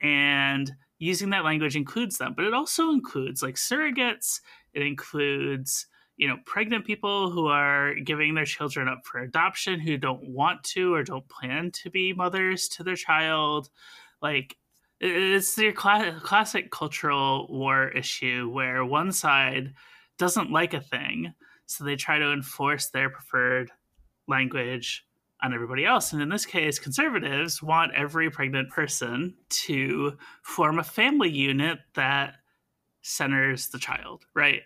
and 0.00 0.72
using 1.02 1.30
that 1.30 1.44
language 1.44 1.74
includes 1.74 2.16
them, 2.16 2.32
but 2.36 2.44
it 2.44 2.54
also 2.54 2.90
includes 2.90 3.42
like 3.42 3.56
surrogates. 3.56 4.40
It 4.72 4.82
includes 4.82 5.86
you 6.16 6.28
know 6.28 6.36
pregnant 6.46 6.84
people 6.84 7.30
who 7.30 7.46
are 7.48 7.94
giving 7.94 8.34
their 8.34 8.44
children 8.44 8.86
up 8.86 9.00
for 9.04 9.18
adoption 9.18 9.80
who 9.80 9.96
don't 9.96 10.22
want 10.22 10.62
to 10.62 10.94
or 10.94 11.02
don't 11.02 11.28
plan 11.28 11.72
to 11.72 11.90
be 11.90 12.12
mothers 12.12 12.68
to 12.68 12.84
their 12.84 12.94
child. 12.94 13.68
Like 14.20 14.56
it's 15.00 15.58
your 15.58 15.74
cl- 15.74 16.20
classic 16.20 16.70
cultural 16.70 17.48
war 17.50 17.88
issue 17.88 18.48
where 18.48 18.84
one 18.84 19.10
side 19.10 19.74
doesn't 20.18 20.52
like 20.52 20.72
a 20.72 20.80
thing, 20.80 21.34
so 21.66 21.82
they 21.82 21.96
try 21.96 22.18
to 22.20 22.32
enforce 22.32 22.90
their 22.90 23.10
preferred 23.10 23.72
language 24.28 25.04
on 25.42 25.52
everybody 25.52 25.84
else. 25.84 26.12
And 26.12 26.22
in 26.22 26.28
this 26.28 26.46
case, 26.46 26.78
conservatives 26.78 27.62
want 27.62 27.94
every 27.94 28.30
pregnant 28.30 28.70
person 28.70 29.34
to 29.48 30.16
form 30.42 30.78
a 30.78 30.84
family 30.84 31.30
unit 31.30 31.80
that 31.94 32.36
centers 33.02 33.68
the 33.68 33.78
child, 33.78 34.24
right? 34.34 34.62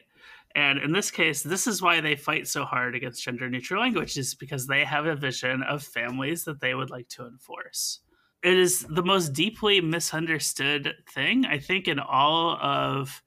And 0.54 0.78
in 0.78 0.92
this 0.92 1.10
case, 1.10 1.42
this 1.42 1.66
is 1.66 1.82
why 1.82 2.00
they 2.00 2.16
fight 2.16 2.46
so 2.46 2.64
hard 2.64 2.94
against 2.94 3.22
gender 3.22 3.48
neutral 3.48 3.80
language, 3.80 4.16
is 4.16 4.34
because 4.34 4.66
they 4.66 4.84
have 4.84 5.06
a 5.06 5.16
vision 5.16 5.62
of 5.62 5.82
families 5.82 6.44
that 6.44 6.60
they 6.60 6.74
would 6.74 6.90
like 6.90 7.08
to 7.10 7.26
enforce. 7.26 8.00
It 8.42 8.56
is 8.56 8.86
the 8.88 9.02
most 9.02 9.32
deeply 9.32 9.80
misunderstood 9.80 10.94
thing, 11.10 11.46
I 11.46 11.58
think, 11.58 11.88
in 11.88 11.98
all 11.98 12.56
of 12.56 13.22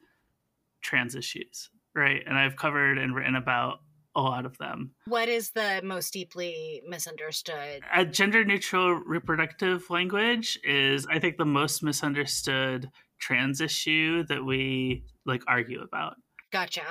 trans 0.81 1.13
issues, 1.15 1.69
right? 1.93 2.23
And 2.25 2.37
I've 2.37 2.55
covered 2.55 2.97
and 2.97 3.15
written 3.15 3.35
about 3.35 3.79
a 4.19 4.21
lot 4.21 4.45
of 4.45 4.57
them. 4.57 4.91
What 5.05 5.29
is 5.29 5.51
the 5.51 5.81
most 5.83 6.13
deeply 6.13 6.81
misunderstood? 6.87 7.81
A 7.93 8.05
gender 8.05 8.43
neutral 8.43 8.93
reproductive 8.93 9.89
language 9.89 10.59
is, 10.63 11.07
I 11.07 11.19
think, 11.19 11.37
the 11.37 11.45
most 11.45 11.83
misunderstood 11.83 12.89
trans 13.19 13.61
issue 13.61 14.23
that 14.25 14.43
we 14.43 15.03
like 15.25 15.43
argue 15.47 15.81
about. 15.81 16.15
Gotcha. 16.51 16.83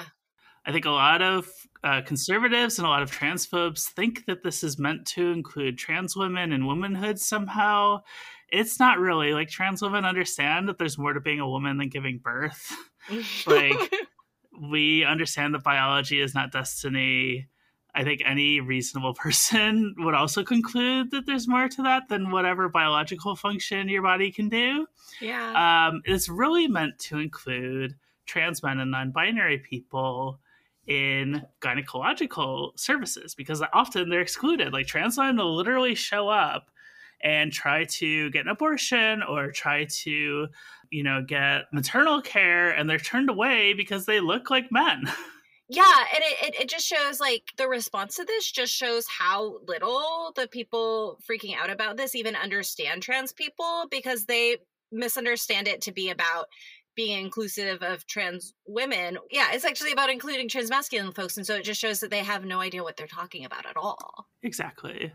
I 0.66 0.72
think 0.72 0.84
a 0.84 0.90
lot 0.90 1.22
of 1.22 1.48
uh, 1.82 2.02
conservatives 2.04 2.78
and 2.78 2.86
a 2.86 2.90
lot 2.90 3.02
of 3.02 3.10
transphobes 3.10 3.84
think 3.84 4.26
that 4.26 4.42
this 4.42 4.62
is 4.62 4.78
meant 4.78 5.06
to 5.06 5.32
include 5.32 5.78
trans 5.78 6.14
women 6.14 6.52
and 6.52 6.66
womanhood 6.66 7.18
somehow. 7.18 8.02
It's 8.50 8.78
not 8.78 8.98
really. 8.98 9.32
Like, 9.32 9.48
trans 9.48 9.80
women 9.80 10.04
understand 10.04 10.68
that 10.68 10.76
there's 10.78 10.98
more 10.98 11.14
to 11.14 11.20
being 11.20 11.40
a 11.40 11.48
woman 11.48 11.78
than 11.78 11.88
giving 11.88 12.18
birth. 12.22 12.70
like, 13.46 13.92
we 14.60 15.04
understand 15.04 15.54
that 15.54 15.64
biology 15.64 16.20
is 16.20 16.34
not 16.34 16.52
destiny. 16.52 17.48
I 17.94 18.04
think 18.04 18.22
any 18.24 18.60
reasonable 18.60 19.14
person 19.22 19.94
would 19.98 20.14
also 20.14 20.44
conclude 20.44 21.10
that 21.10 21.26
there's 21.26 21.48
more 21.48 21.68
to 21.68 21.82
that 21.82 22.08
than 22.08 22.30
whatever 22.30 22.68
biological 22.68 23.36
function 23.36 23.88
your 23.88 24.02
body 24.02 24.30
can 24.30 24.48
do. 24.48 24.86
Yeah. 25.20 25.88
Um, 25.88 26.02
it's 26.04 26.28
really 26.28 26.68
meant 26.68 26.98
to 27.00 27.18
include 27.18 27.96
trans 28.26 28.62
men 28.62 28.78
and 28.78 28.90
non 28.90 29.10
binary 29.10 29.58
people 29.58 30.38
in 30.86 31.44
gynecological 31.60 32.78
services 32.78 33.34
because 33.34 33.62
often 33.72 34.08
they're 34.08 34.20
excluded. 34.20 34.72
Like 34.72 34.86
trans 34.86 35.18
men 35.18 35.36
will 35.36 35.54
literally 35.54 35.94
show 35.94 36.28
up 36.28 36.70
and 37.22 37.52
try 37.52 37.84
to 37.84 38.30
get 38.30 38.44
an 38.44 38.48
abortion 38.48 39.22
or 39.22 39.50
try 39.50 39.84
to, 39.84 40.46
you 40.90 41.02
know, 41.02 41.22
get 41.26 41.64
maternal 41.72 42.22
care 42.22 42.70
and 42.70 42.88
they're 42.88 42.98
turned 42.98 43.30
away 43.30 43.74
because 43.74 44.06
they 44.06 44.20
look 44.20 44.50
like 44.50 44.70
men. 44.70 45.02
yeah 45.68 46.04
and 46.14 46.22
it, 46.24 46.48
it, 46.48 46.62
it 46.62 46.68
just 46.68 46.86
shows 46.86 47.20
like 47.20 47.52
the 47.56 47.68
response 47.68 48.16
to 48.16 48.24
this 48.24 48.50
just 48.50 48.72
shows 48.72 49.06
how 49.06 49.58
little 49.66 50.32
the 50.34 50.48
people 50.48 51.18
freaking 51.28 51.54
out 51.56 51.70
about 51.70 51.96
this 51.96 52.14
even 52.14 52.34
understand 52.34 53.02
trans 53.02 53.32
people 53.32 53.84
because 53.90 54.24
they 54.24 54.56
misunderstand 54.90 55.68
it 55.68 55.82
to 55.82 55.92
be 55.92 56.08
about 56.08 56.46
being 56.96 57.22
inclusive 57.22 57.82
of 57.82 58.06
trans 58.06 58.54
women 58.66 59.18
yeah 59.30 59.48
it's 59.52 59.64
actually 59.64 59.92
about 59.92 60.10
including 60.10 60.48
trans 60.48 60.70
masculine 60.70 61.12
folks 61.12 61.36
and 61.36 61.46
so 61.46 61.54
it 61.54 61.64
just 61.64 61.80
shows 61.80 62.00
that 62.00 62.10
they 62.10 62.20
have 62.20 62.46
no 62.46 62.60
idea 62.60 62.82
what 62.82 62.96
they're 62.96 63.06
talking 63.06 63.44
about 63.44 63.66
at 63.66 63.76
all 63.76 64.26
Exactly. 64.42 65.12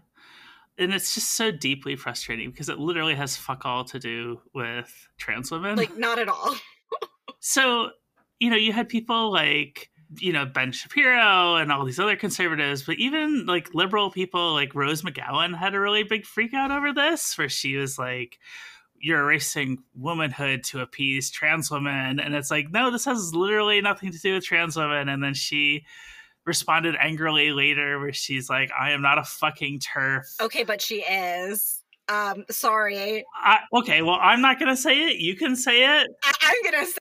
And 0.78 0.94
it's 0.94 1.14
just 1.14 1.32
so 1.32 1.52
deeply 1.52 1.96
frustrating 1.96 2.50
because 2.50 2.70
it 2.70 2.80
literally 2.80 3.16
has 3.16 3.38
fuck 3.38 3.66
all 3.66 3.84
to 3.86 4.00
do 4.00 4.42
with 4.54 5.08
trans 5.18 5.52
women. 5.52 5.78
like 5.78 5.98
not 5.98 6.18
at 6.18 6.30
all 6.30 6.56
so, 7.40 7.92
you 8.40 8.50
know, 8.50 8.56
you 8.56 8.74
had 8.74 8.90
people 8.90 9.32
like, 9.32 9.92
you 10.20 10.34
know, 10.34 10.46
Ben 10.46 10.72
Shapiro 10.72 11.56
and 11.56 11.72
all 11.72 11.86
these 11.86 12.00
other 12.00 12.16
conservatives, 12.16 12.84
but 12.84 12.98
even 12.98 13.46
like 13.46 13.74
liberal 13.74 14.12
people 14.12 14.54
like 14.54 14.76
Rose 14.76 15.02
McGowan 15.02 15.56
had 15.56 15.74
a 15.74 15.80
really 15.80 16.04
big 16.04 16.26
freak 16.26 16.54
out 16.54 16.72
over 16.72 16.94
this, 16.94 17.38
where 17.38 17.50
she 17.50 17.76
was 17.76 17.98
like, 17.98 18.40
you're 19.04 19.20
erasing 19.20 19.80
womanhood 19.96 20.64
to 20.64 20.80
appease 20.80 21.30
trans 21.30 21.70
women. 21.70 22.20
And 22.20 22.34
it's 22.34 22.50
like, 22.50 22.72
no, 22.72 22.90
this 22.90 23.06
has 23.06 23.36
literally 23.36 23.82
nothing 23.82 24.12
to 24.12 24.20
do 24.20 24.36
with 24.36 24.46
trans 24.46 24.78
women. 24.78 25.10
And 25.10 25.22
then 25.22 25.34
she 25.34 25.86
responded 26.46 26.96
angrily 27.00 27.52
later, 27.52 28.00
where 28.00 28.14
she's 28.14 28.50
like, 28.50 28.70
I 28.78 28.92
am 28.92 29.02
not 29.02 29.18
a 29.18 29.24
fucking 29.24 29.80
TERF. 29.80 30.24
okay 30.42 30.64
but 30.64 30.82
she 30.82 31.02
is 31.04 31.80
um 32.10 32.44
sorry 32.52 33.24
I, 33.42 33.60
okay, 33.74 34.02
well, 34.02 34.18
I'm 34.22 34.42
not 34.42 34.60
going 34.60 34.68
to 34.70 34.76
say 34.76 35.08
it. 35.10 35.18
You 35.20 35.36
can 35.38 35.56
say 35.56 35.84
it. 36.02 36.08
I- 36.24 36.34
i'm 36.42 36.72
gonna 36.72 36.86
say 36.86 36.98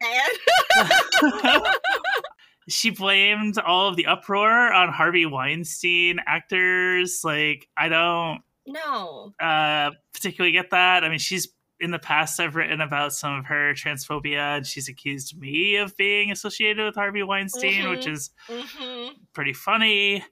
it 1.51 1.63
she 2.69 2.91
blamed 2.91 3.59
all 3.59 3.89
of 3.89 3.97
the 3.97 4.07
uproar 4.07 4.73
on 4.73 4.89
Harvey 4.91 5.27
Weinstein 5.27 6.21
actors. 6.27 7.23
Like, 7.25 7.69
I 7.77 7.89
don't 7.89 8.41
no 8.67 9.33
uh, 9.41 9.91
particularly 10.15 10.53
get 10.53 10.71
that. 10.71 11.03
I 11.03 11.09
mean, 11.09 11.19
she's 11.19 11.49
in 11.83 11.91
the 11.91 11.99
past 11.99 12.41
I've 12.41 12.55
written 12.57 12.81
about 12.81 13.13
some 13.13 13.35
of 13.39 13.45
her 13.47 13.75
transphobia, 13.75 14.57
and 14.59 14.67
she's 14.67 14.89
accused 14.89 15.39
me 15.39 15.77
of 15.77 15.97
being 15.97 16.31
associated 16.31 16.85
with 16.85 16.95
Harvey 16.95 17.23
Weinstein, 17.23 17.85
Mhm. 17.85 17.91
which 17.91 18.07
is 18.07 18.31
hmm 18.49 19.09
pretty 19.35 19.53
funny. 19.53 20.25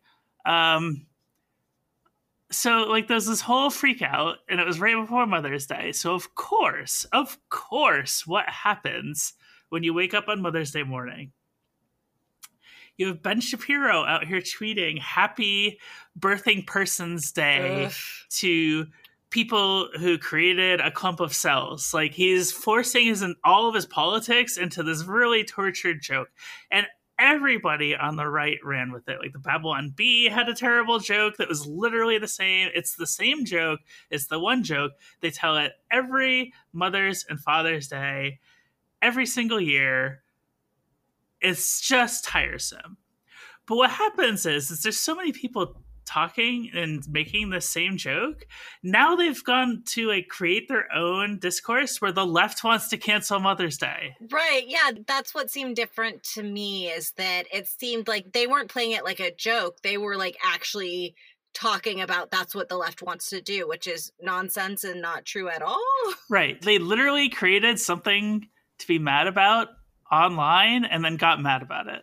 Um, 0.47 1.07
so 2.51 2.83
like 2.85 3.07
there's 3.09 3.27
this 3.27 3.41
whole 3.41 3.71
freak 3.71 4.03
out, 4.03 4.39
and 4.49 4.61
it 4.61 4.67
was 4.67 4.81
right 4.81 4.97
before 4.97 5.27
Mother's 5.27 5.67
Day. 5.67 5.93
So 5.93 6.15
of 6.15 6.35
course, 6.35 7.05
of 7.13 7.39
course, 7.49 8.27
what 8.27 8.49
happens 8.49 9.35
when 9.69 9.83
you 9.83 9.95
wake 9.95 10.15
up 10.15 10.29
on 10.29 10.43
Mother's 10.43 10.71
Day 10.73 10.83
morning? 10.83 11.33
You 12.97 13.07
have 13.09 13.23
Ben 13.23 13.41
Shapiro 13.41 14.05
out 14.05 14.27
here 14.27 14.41
tweeting 14.41 14.99
"Happy 14.99 15.79
Birthing 16.19 16.67
Person's 16.67 17.33
Day" 17.33 17.87
Ugh. 17.87 17.93
to 18.31 18.87
people 19.31 19.89
who 19.99 20.19
created 20.19 20.81
a 20.81 20.91
clump 20.91 21.21
of 21.21 21.35
cells. 21.35 21.95
Like 21.95 22.13
he's 22.13 22.53
forcing 22.53 23.07
his 23.07 23.25
all 23.45 23.69
of 23.69 23.75
his 23.75 23.87
politics 23.87 24.57
into 24.57 24.83
this 24.83 25.05
really 25.05 25.45
tortured 25.45 26.03
joke, 26.03 26.29
and 26.71 26.87
everybody 27.19 27.95
on 27.95 28.17
the 28.17 28.27
right 28.27 28.59
ran 28.65 28.93
with 28.93 29.09
it. 29.09 29.19
Like 29.21 29.33
the 29.33 29.39
Babylon 29.39 29.93
Bee 29.95 30.29
had 30.29 30.49
a 30.49 30.55
terrible 30.55 30.99
joke 30.99 31.37
that 31.37 31.49
was 31.49 31.67
literally 31.67 32.19
the 32.19 32.29
same. 32.29 32.71
It's 32.75 32.97
the 32.97 33.07
same 33.07 33.45
joke. 33.45 33.81
It's 34.11 34.27
the 34.27 34.41
one 34.41 34.65
joke 34.65 34.93
they 35.21 35.31
tell 35.31 35.57
it 35.59 35.73
every 35.91 36.53
Mother's 36.73 37.25
and 37.29 37.39
Father's 37.39 37.89
Day, 37.89 38.41
every 39.01 39.27
single 39.27 39.61
year. 39.61 40.23
It's 41.41 41.81
just 41.81 42.25
tiresome. 42.25 42.97
But 43.67 43.77
what 43.77 43.91
happens 43.91 44.47
is, 44.47 44.71
is 44.71 44.83
there's 44.83 44.99
so 44.99 45.15
many 45.15 45.33
people 45.33 45.81
talking 46.11 46.71
and 46.75 47.07
making 47.09 47.51
the 47.51 47.61
same 47.61 47.97
joke. 47.97 48.47
Now 48.83 49.15
they've 49.15 49.45
gone 49.45 49.85
to 49.89 50.09
like 50.09 50.29
create 50.29 50.69
their 50.69 50.93
own 50.93 51.39
discourse 51.39 52.01
where 52.01 52.13
the 52.13 52.27
left 52.27 52.65
wants 52.65 52.89
to 52.89 52.97
cancel 52.97 53.39
Mother's 53.39 53.79
Day. 53.79 54.17
Right. 54.31 54.65
Yeah. 54.67 54.93
That's 55.07 55.35
what 55.35 55.51
seemed 55.51 55.77
different 55.77 56.23
to 56.35 56.43
me 56.43 56.89
is 56.89 57.13
that 57.13 57.47
it 57.53 57.69
seemed 57.69 58.09
like 58.09 58.33
they 58.33 58.47
weren't 58.47 58.71
playing 58.71 58.93
it 58.93 59.05
like 59.05 59.21
a 59.21 59.35
joke. 59.35 59.83
They 59.83 59.99
were 59.99 60.17
like 60.17 60.37
actually 60.45 61.15
talking 61.55 62.01
about 62.01 62.31
that's 62.31 62.55
what 62.55 62.69
the 62.69 62.77
left 62.77 63.03
wants 63.03 63.29
to 63.31 63.41
do, 63.41 63.69
which 63.69 63.87
is 63.87 64.13
nonsense 64.21 64.85
and 64.85 65.01
not 65.01 65.25
true 65.25 65.49
at 65.49 65.63
all. 65.63 65.81
Right. 66.29 66.61
They 66.61 66.79
literally 66.79 67.29
created 67.29 67.79
something 67.79 68.49
to 68.79 68.87
be 68.87 68.99
mad 68.99 69.27
about 69.27 69.69
online 70.11 70.85
and 70.85 71.05
then 71.05 71.17
got 71.17 71.41
mad 71.41 71.63
about 71.63 71.87
it. 71.87 72.03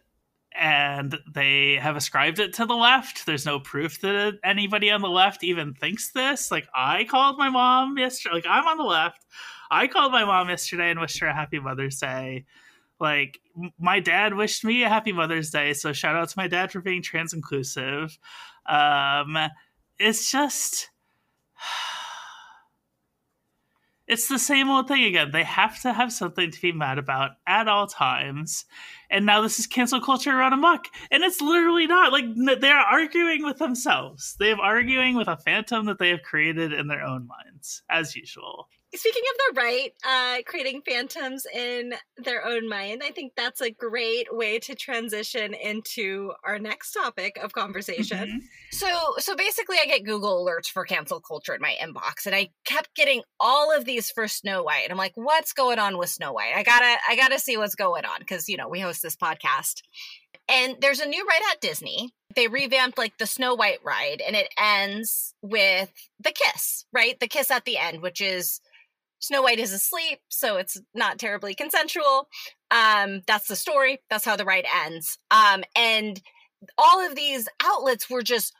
And 0.59 1.17
they 1.31 1.75
have 1.75 1.95
ascribed 1.95 2.39
it 2.39 2.53
to 2.55 2.65
the 2.65 2.75
left. 2.75 3.25
There's 3.25 3.45
no 3.45 3.59
proof 3.59 4.01
that 4.01 4.39
anybody 4.43 4.89
on 4.89 5.01
the 5.01 5.09
left 5.09 5.43
even 5.43 5.73
thinks 5.73 6.11
this. 6.11 6.51
Like, 6.51 6.67
I 6.73 7.03
called 7.03 7.37
my 7.37 7.49
mom 7.49 7.97
yesterday. 7.97 8.35
Like, 8.35 8.47
I'm 8.47 8.67
on 8.67 8.77
the 8.77 8.83
left. 8.83 9.25
I 9.69 9.87
called 9.87 10.11
my 10.11 10.25
mom 10.25 10.49
yesterday 10.49 10.89
and 10.89 10.99
wished 10.99 11.19
her 11.19 11.27
a 11.27 11.33
happy 11.33 11.59
Mother's 11.59 11.99
Day. 11.99 12.45
Like, 12.99 13.39
my 13.79 13.99
dad 13.99 14.33
wished 14.33 14.65
me 14.65 14.83
a 14.83 14.89
happy 14.89 15.11
Mother's 15.11 15.51
Day. 15.51 15.73
So, 15.73 15.93
shout 15.93 16.15
out 16.15 16.29
to 16.29 16.39
my 16.39 16.47
dad 16.47 16.71
for 16.71 16.81
being 16.81 17.03
trans 17.03 17.33
inclusive. 17.33 18.17
Um, 18.65 19.37
it's 19.99 20.31
just 20.31 20.89
it's 24.07 24.27
the 24.27 24.39
same 24.39 24.69
old 24.69 24.87
thing 24.87 25.03
again. 25.03 25.31
They 25.31 25.43
have 25.43 25.81
to 25.81 25.93
have 25.93 26.11
something 26.11 26.51
to 26.51 26.61
be 26.61 26.71
mad 26.71 26.97
about 26.97 27.31
at 27.45 27.67
all 27.67 27.87
times. 27.87 28.65
And 29.09 29.25
now 29.25 29.41
this 29.41 29.59
is 29.59 29.67
cancel 29.67 30.01
culture 30.01 30.35
run 30.35 30.53
amok. 30.53 30.87
And 31.11 31.23
it's 31.23 31.41
literally 31.41 31.87
not. 31.87 32.11
Like, 32.11 32.25
they're 32.59 32.75
arguing 32.75 33.43
with 33.43 33.57
themselves. 33.57 34.35
They're 34.39 34.59
arguing 34.59 35.15
with 35.15 35.27
a 35.27 35.37
phantom 35.37 35.85
that 35.85 35.99
they 35.99 36.09
have 36.09 36.23
created 36.23 36.73
in 36.73 36.87
their 36.87 37.03
own 37.03 37.27
minds, 37.27 37.83
as 37.89 38.15
usual. 38.15 38.67
Speaking 38.95 39.23
of 39.31 39.55
the 39.55 39.61
right, 39.61 39.91
uh, 40.07 40.41
creating 40.45 40.81
phantoms 40.87 41.45
in 41.53 41.93
their 42.17 42.45
own 42.45 42.69
mind, 42.69 43.01
I 43.03 43.11
think 43.11 43.33
that's 43.35 43.59
a 43.59 43.69
great 43.69 44.27
way 44.31 44.59
to 44.59 44.75
transition 44.75 45.53
into 45.53 46.31
our 46.45 46.57
next 46.57 46.93
topic 46.93 47.37
of 47.37 47.51
conversation. 47.51 48.41
Mhm. 48.41 48.47
So 48.71 49.15
so 49.19 49.35
basically 49.35 49.77
I 49.81 49.85
get 49.85 50.05
Google 50.05 50.45
alerts 50.45 50.67
for 50.67 50.85
cancel 50.85 51.19
culture 51.19 51.53
in 51.53 51.61
my 51.61 51.75
inbox 51.81 52.25
and 52.25 52.33
I 52.33 52.49
kept 52.65 52.95
getting 52.95 53.23
all 53.39 53.75
of 53.75 53.83
these 53.83 54.09
for 54.09 54.27
Snow 54.27 54.63
White. 54.63 54.83
And 54.83 54.91
I'm 54.91 54.97
like, 54.97 55.15
what's 55.15 55.51
going 55.51 55.79
on 55.79 55.97
with 55.97 56.09
Snow 56.09 56.31
White? 56.31 56.53
I 56.55 56.63
gotta 56.63 56.95
I 57.09 57.15
gotta 57.17 57.39
see 57.39 57.57
what's 57.57 57.75
going 57.75 58.05
on 58.05 58.19
because 58.19 58.47
you 58.47 58.55
know 58.55 58.69
we 58.69 58.79
host 58.79 59.01
this 59.03 59.17
podcast. 59.17 59.81
And 60.49 60.77
there's 60.79 61.01
a 61.01 61.05
new 61.05 61.25
ride 61.27 61.41
at 61.51 61.59
Disney. 61.59 62.13
They 62.35 62.47
revamped 62.47 62.97
like 62.97 63.17
the 63.17 63.27
Snow 63.27 63.53
White 63.53 63.79
ride 63.83 64.21
and 64.25 64.33
it 64.35 64.47
ends 64.57 65.33
with 65.41 65.91
the 66.21 66.31
kiss, 66.31 66.85
right? 66.93 67.19
The 67.19 67.27
kiss 67.27 67.51
at 67.51 67.65
the 67.65 67.77
end, 67.77 68.01
which 68.01 68.21
is 68.21 68.61
Snow 69.19 69.41
White 69.41 69.59
is 69.59 69.73
asleep, 69.73 70.19
so 70.29 70.57
it's 70.57 70.79
not 70.93 71.17
terribly 71.17 71.55
consensual. 71.55 72.27
Um, 72.71 73.21
that's 73.25 73.47
the 73.47 73.55
story. 73.55 73.99
That's 74.09 74.25
how 74.25 74.35
the 74.35 74.45
ride 74.45 74.65
ends. 74.85 75.17
Um, 75.31 75.63
and 75.75 76.21
all 76.77 77.05
of 77.05 77.15
these 77.15 77.47
outlets 77.63 78.09
were 78.09 78.21
just 78.21 78.53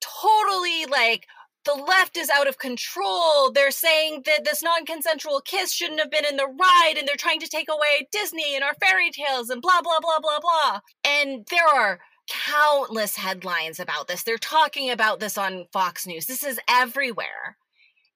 totally 0.00 0.86
like 0.86 1.26
the 1.64 1.74
left 1.74 2.16
is 2.16 2.30
out 2.30 2.48
of 2.48 2.58
control. 2.58 3.52
They're 3.52 3.70
saying 3.70 4.22
that 4.26 4.44
this 4.44 4.62
non-consensual 4.62 5.42
kiss 5.42 5.72
shouldn't 5.72 6.00
have 6.00 6.10
been 6.10 6.24
in 6.24 6.36
the 6.36 6.46
ride, 6.46 6.94
and 6.96 7.06
they're 7.06 7.16
trying 7.16 7.40
to 7.40 7.48
take 7.48 7.68
away 7.68 8.08
Disney 8.10 8.54
and 8.54 8.64
our 8.64 8.74
fairy 8.74 9.10
tales 9.10 9.50
and 9.50 9.60
blah 9.60 9.82
blah 9.82 10.00
blah 10.00 10.20
blah 10.20 10.40
blah. 10.40 10.80
And 11.04 11.46
there 11.50 11.68
are 11.68 12.00
countless 12.28 13.16
headlines 13.16 13.80
about 13.80 14.08
this. 14.08 14.22
They're 14.22 14.38
talking 14.38 14.90
about 14.90 15.20
this 15.20 15.36
on 15.38 15.66
Fox 15.72 16.06
News. 16.06 16.26
This 16.26 16.44
is 16.44 16.58
everywhere. 16.68 17.56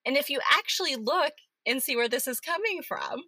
And 0.05 0.17
if 0.17 0.31
you 0.31 0.41
actually 0.53 0.97
look 0.97 1.33
and 1.67 1.83
see 1.83 1.97
where 1.97 2.09
this 2.09 2.27
is 2.27 2.41
coming 2.41 2.83
from, 2.83 3.25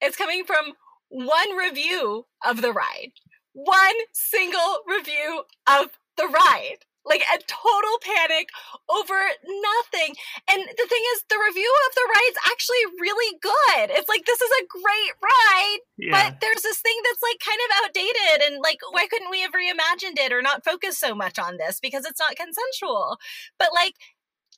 it's 0.00 0.16
coming 0.16 0.44
from 0.44 0.72
one 1.08 1.56
review 1.56 2.26
of 2.44 2.62
the 2.62 2.72
ride. 2.72 3.12
One 3.52 3.94
single 4.12 4.80
review 4.86 5.44
of 5.66 5.98
the 6.16 6.26
ride. 6.26 6.84
Like 7.06 7.22
a 7.32 7.38
total 7.38 8.02
panic 8.02 8.50
over 8.90 9.14
nothing. 9.14 10.16
And 10.50 10.58
the 10.58 10.88
thing 10.90 11.04
is, 11.14 11.22
the 11.30 11.38
review 11.38 11.72
of 11.86 11.94
the 11.94 12.10
ride's 12.10 12.38
actually 12.50 12.82
really 13.00 13.38
good. 13.40 13.94
It's 13.94 14.08
like, 14.08 14.26
this 14.26 14.40
is 14.40 14.50
a 14.50 14.66
great 14.66 15.14
ride, 15.22 15.78
yeah. 15.96 16.10
but 16.10 16.40
there's 16.40 16.62
this 16.62 16.80
thing 16.80 16.98
that's 17.04 17.22
like 17.22 17.38
kind 17.38 17.62
of 17.62 17.84
outdated. 17.84 18.50
And 18.50 18.60
like, 18.60 18.80
why 18.90 19.06
couldn't 19.06 19.30
we 19.30 19.42
have 19.42 19.52
reimagined 19.54 20.18
it 20.18 20.32
or 20.32 20.42
not 20.42 20.64
focus 20.64 20.98
so 20.98 21.14
much 21.14 21.38
on 21.38 21.58
this? 21.58 21.78
Because 21.78 22.04
it's 22.04 22.18
not 22.18 22.34
consensual. 22.34 23.18
But 23.56 23.70
like, 23.72 23.94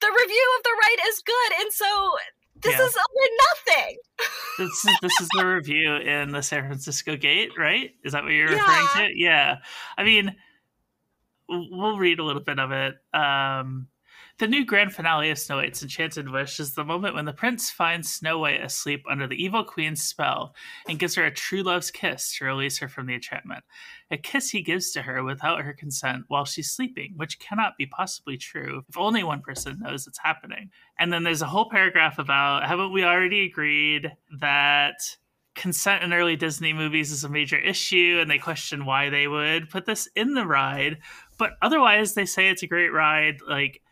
the 0.01 0.09
review 0.09 0.47
of 0.57 0.63
the 0.65 0.79
ride 0.81 1.03
is 1.07 1.21
good. 1.21 1.61
And 1.61 1.73
so 1.73 2.17
this 2.63 2.79
yeah. 2.79 2.85
is 2.85 2.97
over 2.97 3.77
nothing. 3.77 3.97
this 4.59 4.85
is 4.85 4.99
this 5.03 5.21
is 5.21 5.29
the 5.37 5.47
review 5.47 5.95
in 5.97 6.33
the 6.33 6.43
San 6.43 6.67
Francisco 6.67 7.17
Gate, 7.17 7.51
right? 7.59 7.91
Is 8.05 8.13
that 8.13 8.25
what 8.25 8.33
you're 8.33 8.51
yeah. 8.51 8.61
referring 8.61 9.09
to? 9.09 9.13
Yeah. 9.19 9.57
I 9.97 10.05
mean, 10.05 10.35
we'll 11.49 11.99
read 11.99 12.19
a 12.19 12.25
little 12.25 12.43
bit 12.43 12.59
of 12.59 12.73
it. 12.73 12.95
Um, 13.15 13.89
the 14.39 14.47
new 14.47 14.65
grand 14.65 14.93
finale 14.93 15.31
of 15.31 15.39
Snow 15.39 15.57
White's 15.57 15.83
Enchanted 15.83 16.31
Wish 16.31 16.61
is 16.61 16.75
the 16.75 16.85
moment 16.85 17.17
when 17.17 17.25
the 17.25 17.33
prince 17.33 17.71
finds 17.71 18.09
Snow 18.13 18.39
White 18.39 18.63
asleep 18.63 19.05
under 19.11 19.27
the 19.27 19.43
evil 19.43 19.65
queen's 19.65 20.03
spell 20.03 20.55
and 20.89 20.99
gives 20.99 21.17
her 21.17 21.25
a 21.25 21.31
true 21.31 21.65
love's 21.65 21.91
kiss 21.91 22.37
to 22.37 22.45
release 22.45 22.79
her 22.79 22.89
from 22.89 23.07
the 23.07 23.15
enchantment. 23.15 23.65
A 24.11 24.17
kiss 24.17 24.51
he 24.51 24.63
gives 24.63 24.91
to 24.93 25.03
her 25.03 25.23
without 25.23 25.63
her 25.63 25.75
consent 25.75 26.25
while 26.29 26.47
she's 26.47 26.71
sleeping, 26.71 27.13
which 27.17 27.39
cannot 27.39 27.77
be 27.77 27.85
possibly 27.85 28.39
true 28.39 28.83
if 28.89 28.97
only 28.97 29.23
one 29.23 29.43
person 29.43 29.81
knows 29.81 30.07
it's 30.07 30.21
happening. 30.23 30.71
And 30.99 31.13
then 31.13 31.25
there's 31.25 31.43
a 31.43 31.47
whole 31.47 31.69
paragraph 31.69 32.19
about 32.19 32.67
haven't 32.67 32.93
we 32.93 33.05
already 33.05 33.45
agreed 33.45 34.13
that 34.41 35.17
consent 35.55 36.05
in 36.05 36.13
early 36.13 36.37
Disney 36.37 36.73
movies 36.73 37.11
is 37.11 37.25
a 37.25 37.29
major 37.29 37.59
issue, 37.59 38.19
and 38.21 38.31
they 38.31 38.39
question 38.39 38.87
why 38.87 39.11
they 39.11 39.29
would 39.29 39.69
put 39.69 39.85
this 39.85 40.09
in 40.15 40.35
the 40.35 40.47
ride. 40.47 40.99
But 41.37 41.59
otherwise, 41.61 42.15
they 42.15 42.25
say 42.25 42.49
it's 42.49 42.63
a 42.63 42.69
great 42.69 42.93
ride. 42.93 43.41
Like, 43.47 43.83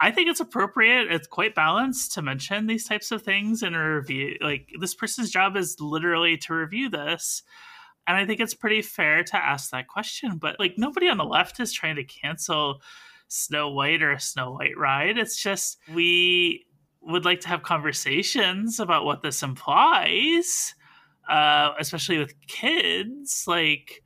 I 0.00 0.10
think 0.10 0.28
it's 0.28 0.40
appropriate. 0.40 1.12
It's 1.12 1.28
quite 1.28 1.54
balanced 1.54 2.14
to 2.14 2.22
mention 2.22 2.66
these 2.66 2.86
types 2.86 3.12
of 3.12 3.22
things 3.22 3.62
in 3.62 3.74
a 3.74 3.94
review. 3.96 4.36
Like, 4.40 4.70
this 4.80 4.94
person's 4.94 5.30
job 5.30 5.56
is 5.56 5.78
literally 5.78 6.38
to 6.38 6.54
review 6.54 6.88
this. 6.88 7.42
And 8.10 8.18
I 8.18 8.26
think 8.26 8.40
it's 8.40 8.54
pretty 8.54 8.82
fair 8.82 9.22
to 9.22 9.36
ask 9.36 9.70
that 9.70 9.86
question. 9.86 10.36
But, 10.36 10.58
like, 10.58 10.74
nobody 10.76 11.08
on 11.08 11.16
the 11.16 11.24
left 11.24 11.60
is 11.60 11.72
trying 11.72 11.94
to 11.94 12.02
cancel 12.02 12.82
Snow 13.28 13.70
White 13.70 14.02
or 14.02 14.10
a 14.10 14.18
Snow 14.18 14.50
White 14.50 14.76
ride. 14.76 15.16
It's 15.16 15.40
just 15.40 15.78
we 15.94 16.66
would 17.00 17.24
like 17.24 17.38
to 17.42 17.48
have 17.48 17.62
conversations 17.62 18.80
about 18.80 19.04
what 19.04 19.22
this 19.22 19.44
implies, 19.44 20.74
uh, 21.28 21.70
especially 21.78 22.18
with 22.18 22.34
kids. 22.48 23.44
Like, 23.46 24.02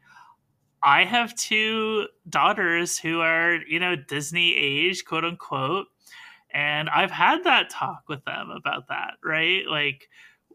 I 0.82 1.04
have 1.04 1.34
two 1.34 2.08
daughters 2.28 2.98
who 2.98 3.22
are, 3.22 3.54
you 3.66 3.80
know, 3.80 3.96
Disney 3.96 4.54
age, 4.54 5.06
quote 5.06 5.24
unquote. 5.24 5.86
And 6.52 6.90
I've 6.90 7.10
had 7.10 7.44
that 7.44 7.70
talk 7.70 8.02
with 8.06 8.22
them 8.26 8.50
about 8.50 8.88
that, 8.88 9.14
right? 9.24 9.66
Like 9.66 10.10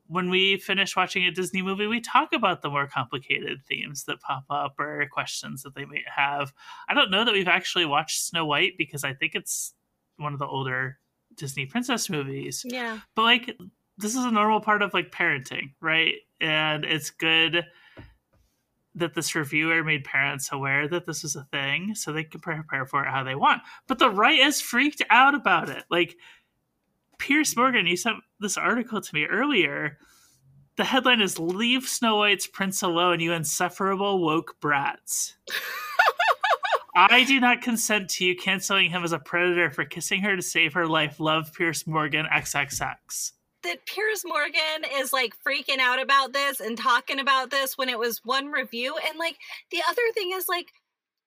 when 0.10 0.32
we 0.32 0.58
finish 0.58 0.96
watching 0.96 1.24
a 1.25 1.32
Disney 1.32 1.62
movie, 1.62 1.86
we 1.86 2.01
talk 2.01 2.34
about 2.34 2.63
the 2.63 2.70
more 2.70 2.88
complicated 2.88 3.63
themes 3.63 4.06
that 4.06 4.20
pop 4.22 4.44
up 4.50 4.80
or 4.80 5.06
questions 5.12 5.62
that 5.62 5.75
they 5.75 5.86
may 5.86 6.04
have. 6.13 6.51
I 6.89 6.96
don't 6.96 7.12
know 7.12 7.24
that 7.24 7.34
we've 7.34 7.48
actually 7.48 7.86
watched 7.86 8.25
Snow 8.25 8.44
White 8.44 8.74
because 8.75 9.04
I 9.04 9.13
think 9.13 9.36
it's 9.36 9.75
one 10.18 10.34
of 10.34 10.39
the 10.39 10.48
older 10.48 10.98
Disney 11.36 11.68
princess 11.68 12.10
movies. 12.10 12.63
Yeah. 12.66 13.00
But 13.13 13.22
like 13.22 13.58
this 14.00 14.16
is 14.16 14.25
a 14.25 14.32
normal 14.32 14.62
part 14.62 14.82
of 14.82 14.96
like 14.96 15.12
parenting, 15.12 15.74
right? 15.80 16.16
And 16.42 16.86
it's 16.86 17.12
good 17.12 17.66
that 18.96 19.13
this 19.13 19.36
reviewer 19.36 19.84
made 19.84 20.06
parents 20.06 20.50
aware 20.51 20.88
that 20.88 21.06
this 21.06 21.24
is 21.24 21.36
a 21.36 21.44
thing 21.51 21.94
so 21.94 22.12
they 22.12 22.24
can 22.24 22.42
prepare 22.42 22.88
for 22.88 23.06
it 23.06 23.12
how 23.12 23.24
they 23.24 23.36
want. 23.36 23.62
But 23.88 24.00
the 24.00 24.10
right 24.10 24.39
is 24.39 24.60
freaked 24.60 25.04
out 25.12 25.36
about 25.36 25.70
it. 25.70 25.84
Like 25.92 26.16
Piers 27.20 27.56
Morgan, 27.56 27.86
you 27.86 27.96
sent 27.96 28.18
this 28.39 28.58
article 28.58 29.01
to 29.01 29.15
me 29.15 29.25
earlier. 29.25 29.98
The 30.77 30.84
headline 30.86 31.22
is 31.22 31.39
Leave 31.39 31.88
Snow 31.88 32.17
White's 32.17 32.48
Prince 32.48 32.81
Alone, 32.81 33.19
you 33.19 33.34
insufferable 33.34 34.24
woke 34.24 34.55
brats. 34.62 35.36
I 36.96 37.24
do 37.24 37.39
not 37.39 37.62
consent 37.62 38.10
to 38.12 38.25
you 38.25 38.36
canceling 38.36 38.89
him 38.89 39.03
as 39.03 39.12
a 39.12 39.19
predator 39.19 39.72
for 39.72 39.86
kissing 39.86 40.22
her 40.22 40.36
to 40.36 40.41
save 40.41 40.74
her 40.74 40.88
life. 40.88 41.19
Love 41.19 41.53
Piers 41.53 41.86
Morgan 41.86 42.25
XXX 42.31 43.34
that 43.63 43.86
Piers 43.86 44.23
Morgan 44.25 44.86
is 44.95 45.12
like 45.12 45.34
freaking 45.45 45.80
out 45.80 46.02
about 46.02 46.32
this 46.32 46.62
and 46.62 46.78
talking 46.78 47.19
about 47.19 47.52
this 47.52 47.78
when 47.78 47.89
it 47.89 47.99
was 47.99 48.21
one 48.23 48.47
review. 48.47 48.95
And 49.10 49.19
like 49.19 49.36
the 49.69 49.82
other 49.88 50.02
thing 50.13 50.32
is 50.34 50.47
like 50.47 50.67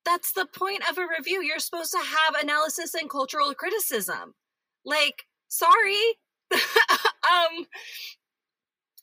that's 0.05 0.33
the 0.33 0.47
point 0.47 0.83
of 0.91 0.99
a 0.99 1.07
review. 1.07 1.43
You're 1.43 1.59
supposed 1.59 1.93
to 1.93 1.99
have 1.99 2.43
analysis 2.43 2.95
and 2.95 3.09
cultural 3.09 3.55
criticism. 3.55 4.35
Like, 4.85 5.27
sorry. 5.49 6.01
um 6.53 7.67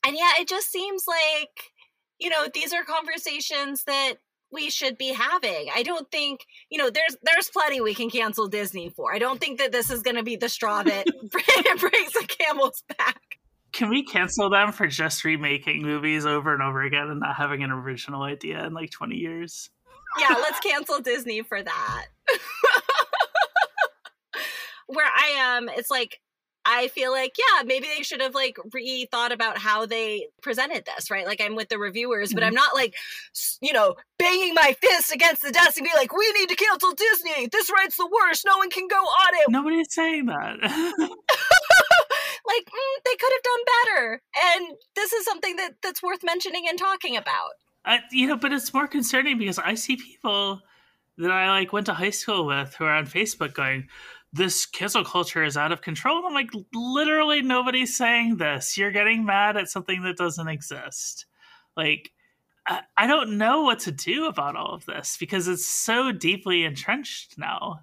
and 0.06 0.16
yeah, 0.16 0.32
it 0.40 0.48
just 0.48 0.72
seems 0.72 1.06
like, 1.08 1.72
you 2.20 2.30
know, 2.30 2.48
these 2.54 2.74
are 2.74 2.84
conversations 2.84 3.84
that 3.86 4.16
we 4.52 4.70
should 4.70 4.98
be 4.98 5.14
having. 5.14 5.68
I 5.74 5.84
don't 5.84 6.10
think, 6.12 6.42
you 6.70 6.78
know, 6.78 6.90
there's 6.90 7.16
there's 7.22 7.50
plenty 7.50 7.82
we 7.82 7.94
can 7.94 8.10
cancel 8.10 8.48
Disney 8.48 8.90
for. 8.90 9.14
I 9.14 9.20
don't 9.20 9.40
think 9.40 9.60
that 9.60 9.72
this 9.72 9.92
is 9.92 10.02
going 10.02 10.16
to 10.16 10.24
be 10.24 10.36
the 10.36 10.50
straw 10.50 10.84
that 10.84 11.06
breaks 11.32 12.14
the 12.14 12.28
camel's 12.28 12.84
back. 12.98 13.22
Can 13.72 13.90
we 13.90 14.04
cancel 14.04 14.50
them 14.50 14.72
for 14.72 14.88
just 14.88 15.24
remaking 15.24 15.84
movies 15.84 16.26
over 16.26 16.54
and 16.54 16.64
over 16.64 16.82
again 16.82 17.08
and 17.10 17.20
not 17.20 17.36
having 17.36 17.64
an 17.64 17.72
original 17.72 18.24
idea 18.24 18.66
in 18.66 18.74
like 18.74 18.90
20 18.90 19.16
years? 19.16 19.70
Yeah, 20.20 20.36
let's 20.40 20.60
cancel 20.60 21.00
Disney 21.02 21.44
for 21.44 21.62
that. 21.62 22.06
Where 24.88 25.06
I 25.06 25.36
am, 25.38 25.70
it's 25.70 25.92
like 25.92 26.20
I 26.72 26.88
feel 26.90 27.12
like, 27.12 27.36
yeah, 27.38 27.64
maybe 27.64 27.88
they 27.88 28.04
should 28.04 28.22
have 28.22 28.36
like 28.36 28.58
rethought 28.70 29.34
about 29.34 29.58
how 29.58 29.88
they 29.88 30.28
presented 30.44 30.86
this, 30.86 31.10
right? 31.10 31.26
Like 31.26 31.42
I'm 31.42 31.56
with 31.56 31.70
the 31.70 31.80
reviewers, 31.80 32.32
but 32.32 32.42
mm-hmm. 32.42 32.50
I'm 32.50 32.54
not 32.54 32.76
like, 32.76 32.94
you 33.60 33.74
know, 33.74 33.96
banging 34.20 34.54
my 34.54 34.76
fist 34.80 35.12
against 35.12 35.42
the 35.42 35.52
desk 35.52 35.78
and 35.78 35.86
be 35.86 35.90
like, 35.96 36.14
we 36.14 36.32
need 36.34 36.48
to 36.50 36.56
cancel 36.56 36.92
Disney. 36.92 37.48
This 37.52 37.72
ride's 37.72 37.98
the 37.98 38.08
worst. 38.08 38.46
No 38.46 38.56
one 38.58 38.70
can 38.70 38.88
go 38.88 38.98
on 38.98 39.34
it. 39.34 39.50
Nobody's 39.50 39.92
saying 39.92 40.28
that. 40.28 40.58
like, 40.62 40.70
mm, 42.66 42.98
they 43.04 43.16
could 43.16 43.34
have 43.34 43.44
done 43.44 43.64
better. 43.66 44.22
And 44.54 44.78
this 44.96 45.12
is 45.12 45.26
something 45.26 45.56
that 45.56 45.78
that's 45.82 46.04
worth 46.04 46.24
mentioning 46.24 46.68
and 46.70 46.78
talking 46.78 47.18
about. 47.18 47.54
Uh, 47.84 47.98
you 48.12 48.28
know, 48.28 48.38
but 48.38 48.54
it's 48.54 48.76
more 48.76 48.88
concerning 48.88 49.40
because 49.40 49.58
I 49.58 49.74
see 49.74 49.96
people 49.96 50.62
that 51.18 51.32
I 51.32 51.50
like 51.50 51.74
went 51.74 51.88
to 51.88 51.94
high 51.94 52.12
school 52.12 52.46
with 52.46 52.76
who 52.76 52.86
are 52.86 52.94
on 52.94 53.08
Facebook 53.08 53.54
going, 53.54 53.88
this 54.32 54.66
cancel 54.66 55.04
culture 55.04 55.44
is 55.44 55.58
out 55.58 55.72
of 55.72 55.82
control. 55.82 56.18
And 56.18 56.28
I'm 56.28 56.34
like, 56.34 56.52
literally 56.74 57.42
nobody's 57.42 57.98
saying 57.98 58.38
this. 58.38 58.78
You're 58.78 58.92
getting 58.92 59.26
mad 59.26 59.58
at 59.58 59.70
something 59.70 60.04
that 60.04 60.18
doesn't 60.18 60.48
exist. 60.48 61.26
Like, 61.76 62.12
I, 62.68 62.82
I 62.98 63.08
don't 63.08 63.38
know 63.38 63.64
what 63.64 63.80
to 63.80 63.92
do 63.92 64.28
about 64.28 64.56
all 64.56 64.74
of 64.74 64.86
this 64.86 65.18
because 65.20 65.48
it's 65.48 65.68
so 65.68 66.12
deeply 66.12 66.64
entrenched 66.64 67.38
now 67.38 67.82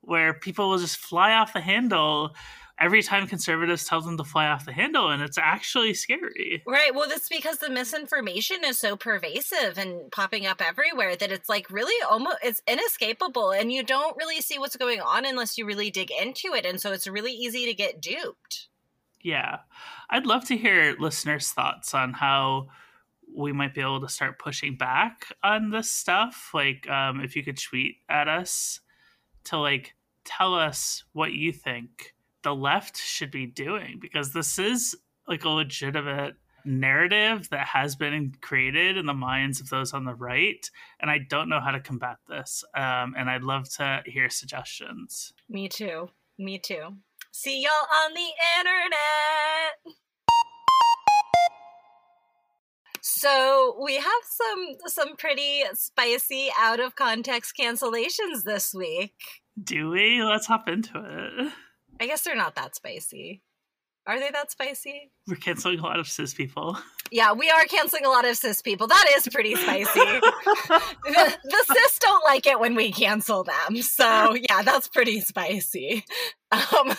where 0.00 0.32
people 0.32 0.70
will 0.70 0.78
just 0.78 0.96
fly 0.96 1.34
off 1.34 1.52
the 1.52 1.60
handle 1.60 2.34
every 2.80 3.02
time 3.02 3.26
conservatives 3.26 3.84
tell 3.84 4.00
them 4.00 4.16
to 4.16 4.24
fly 4.24 4.46
off 4.46 4.64
the 4.64 4.72
handle 4.72 5.10
and 5.10 5.22
it's 5.22 5.38
actually 5.38 5.94
scary. 5.94 6.62
Right. 6.66 6.94
Well 6.94 7.08
that's 7.08 7.28
because 7.28 7.58
the 7.58 7.70
misinformation 7.70 8.58
is 8.64 8.78
so 8.78 8.96
pervasive 8.96 9.78
and 9.78 10.10
popping 10.12 10.46
up 10.46 10.62
everywhere 10.62 11.16
that 11.16 11.32
it's 11.32 11.48
like 11.48 11.70
really 11.70 12.02
almost 12.08 12.38
it's 12.42 12.62
inescapable 12.66 13.50
and 13.50 13.72
you 13.72 13.82
don't 13.82 14.16
really 14.16 14.40
see 14.40 14.58
what's 14.58 14.76
going 14.76 15.00
on 15.00 15.24
unless 15.24 15.58
you 15.58 15.66
really 15.66 15.90
dig 15.90 16.10
into 16.10 16.54
it 16.54 16.64
and 16.64 16.80
so 16.80 16.92
it's 16.92 17.06
really 17.06 17.32
easy 17.32 17.66
to 17.66 17.74
get 17.74 18.00
duped. 18.00 18.68
Yeah. 19.20 19.58
I'd 20.10 20.26
love 20.26 20.44
to 20.46 20.56
hear 20.56 20.96
listeners 20.98 21.50
thoughts 21.50 21.94
on 21.94 22.12
how 22.12 22.68
we 23.36 23.52
might 23.52 23.74
be 23.74 23.80
able 23.80 24.00
to 24.00 24.08
start 24.08 24.38
pushing 24.38 24.76
back 24.76 25.26
on 25.42 25.70
this 25.70 25.90
stuff. 25.90 26.50
Like 26.54 26.88
um, 26.88 27.20
if 27.20 27.36
you 27.36 27.42
could 27.42 27.58
tweet 27.58 27.96
at 28.08 28.28
us 28.28 28.80
to 29.44 29.58
like 29.58 29.94
tell 30.24 30.54
us 30.54 31.04
what 31.12 31.32
you 31.32 31.52
think 31.52 32.14
the 32.42 32.54
left 32.54 32.96
should 32.96 33.30
be 33.30 33.46
doing 33.46 33.98
because 34.00 34.32
this 34.32 34.58
is 34.58 34.96
like 35.26 35.44
a 35.44 35.48
legitimate 35.48 36.34
narrative 36.64 37.48
that 37.50 37.66
has 37.66 37.96
been 37.96 38.34
created 38.40 38.96
in 38.96 39.06
the 39.06 39.14
minds 39.14 39.60
of 39.60 39.68
those 39.70 39.94
on 39.94 40.04
the 40.04 40.14
right 40.14 40.70
and 41.00 41.10
i 41.10 41.18
don't 41.18 41.48
know 41.48 41.60
how 41.60 41.70
to 41.70 41.80
combat 41.80 42.16
this 42.28 42.64
um, 42.74 43.14
and 43.16 43.30
i'd 43.30 43.42
love 43.42 43.68
to 43.68 44.02
hear 44.04 44.28
suggestions. 44.28 45.32
Me 45.48 45.68
too. 45.68 46.10
Me 46.38 46.58
too. 46.58 46.96
See 47.32 47.62
y'all 47.62 47.72
on 48.04 48.14
the 48.14 48.30
internet! 48.58 49.96
So 53.00 53.76
we 53.82 53.96
have 53.96 54.22
some 54.24 54.76
some 54.86 55.16
pretty 55.16 55.62
spicy 55.74 56.50
out 56.58 56.80
of 56.80 56.94
context 56.94 57.54
cancellations 57.58 58.44
this 58.44 58.74
week. 58.74 59.14
Do 59.62 59.90
we? 59.90 60.22
Let's 60.22 60.46
hop 60.46 60.68
into 60.68 60.92
it 60.94 61.52
I 62.00 62.06
guess 62.06 62.22
they're 62.22 62.36
not 62.36 62.54
that 62.56 62.74
spicy. 62.74 63.42
Are 64.08 64.18
they 64.18 64.30
that 64.30 64.50
spicy? 64.50 65.10
We're 65.26 65.36
canceling 65.36 65.80
a 65.80 65.82
lot 65.82 65.98
of 66.00 66.08
cis 66.08 66.34
people. 66.34 66.78
Yeah, 67.10 67.32
we 67.32 67.48
are 67.48 67.64
canceling 67.64 68.04
a 68.04 68.10
lot 68.10 68.26
of 68.26 68.36
cis 68.36 68.60
people. 68.60 68.86
That 68.86 69.06
is 69.16 69.26
pretty 69.32 69.54
spicy. 69.54 69.86
the, 69.94 71.36
the 71.42 71.64
cis 71.66 71.98
don't 72.00 72.22
like 72.22 72.46
it 72.46 72.60
when 72.60 72.74
we 72.74 72.92
cancel 72.92 73.44
them. 73.44 73.80
So, 73.80 74.34
yeah, 74.34 74.60
that's 74.60 74.88
pretty 74.88 75.20
spicy. 75.20 76.04
Um, 76.50 76.94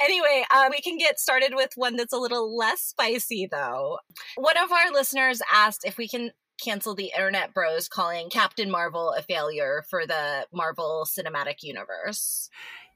anyway, 0.00 0.44
uh, 0.52 0.68
we 0.70 0.80
can 0.80 0.98
get 0.98 1.18
started 1.18 1.52
with 1.54 1.72
one 1.74 1.96
that's 1.96 2.12
a 2.12 2.16
little 2.16 2.56
less 2.56 2.80
spicy, 2.80 3.48
though. 3.50 3.98
One 4.36 4.56
of 4.56 4.70
our 4.70 4.92
listeners 4.92 5.40
asked 5.52 5.84
if 5.84 5.96
we 5.98 6.06
can 6.06 6.30
cancel 6.62 6.94
the 6.94 7.12
internet 7.16 7.54
bros 7.54 7.88
calling 7.88 8.30
Captain 8.30 8.70
Marvel 8.70 9.12
a 9.16 9.22
failure 9.22 9.84
for 9.88 10.06
the 10.06 10.46
Marvel 10.52 11.06
Cinematic 11.08 11.62
Universe. 11.62 12.50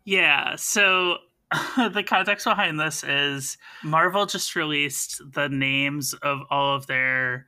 Yeah, 0.04 0.56
so 0.56 1.18
the 1.76 2.04
context 2.06 2.44
behind 2.44 2.80
this 2.80 3.04
is 3.04 3.58
Marvel 3.82 4.26
just 4.26 4.56
released 4.56 5.20
the 5.32 5.48
names 5.48 6.14
of 6.14 6.40
all 6.50 6.76
of 6.76 6.86
their 6.86 7.46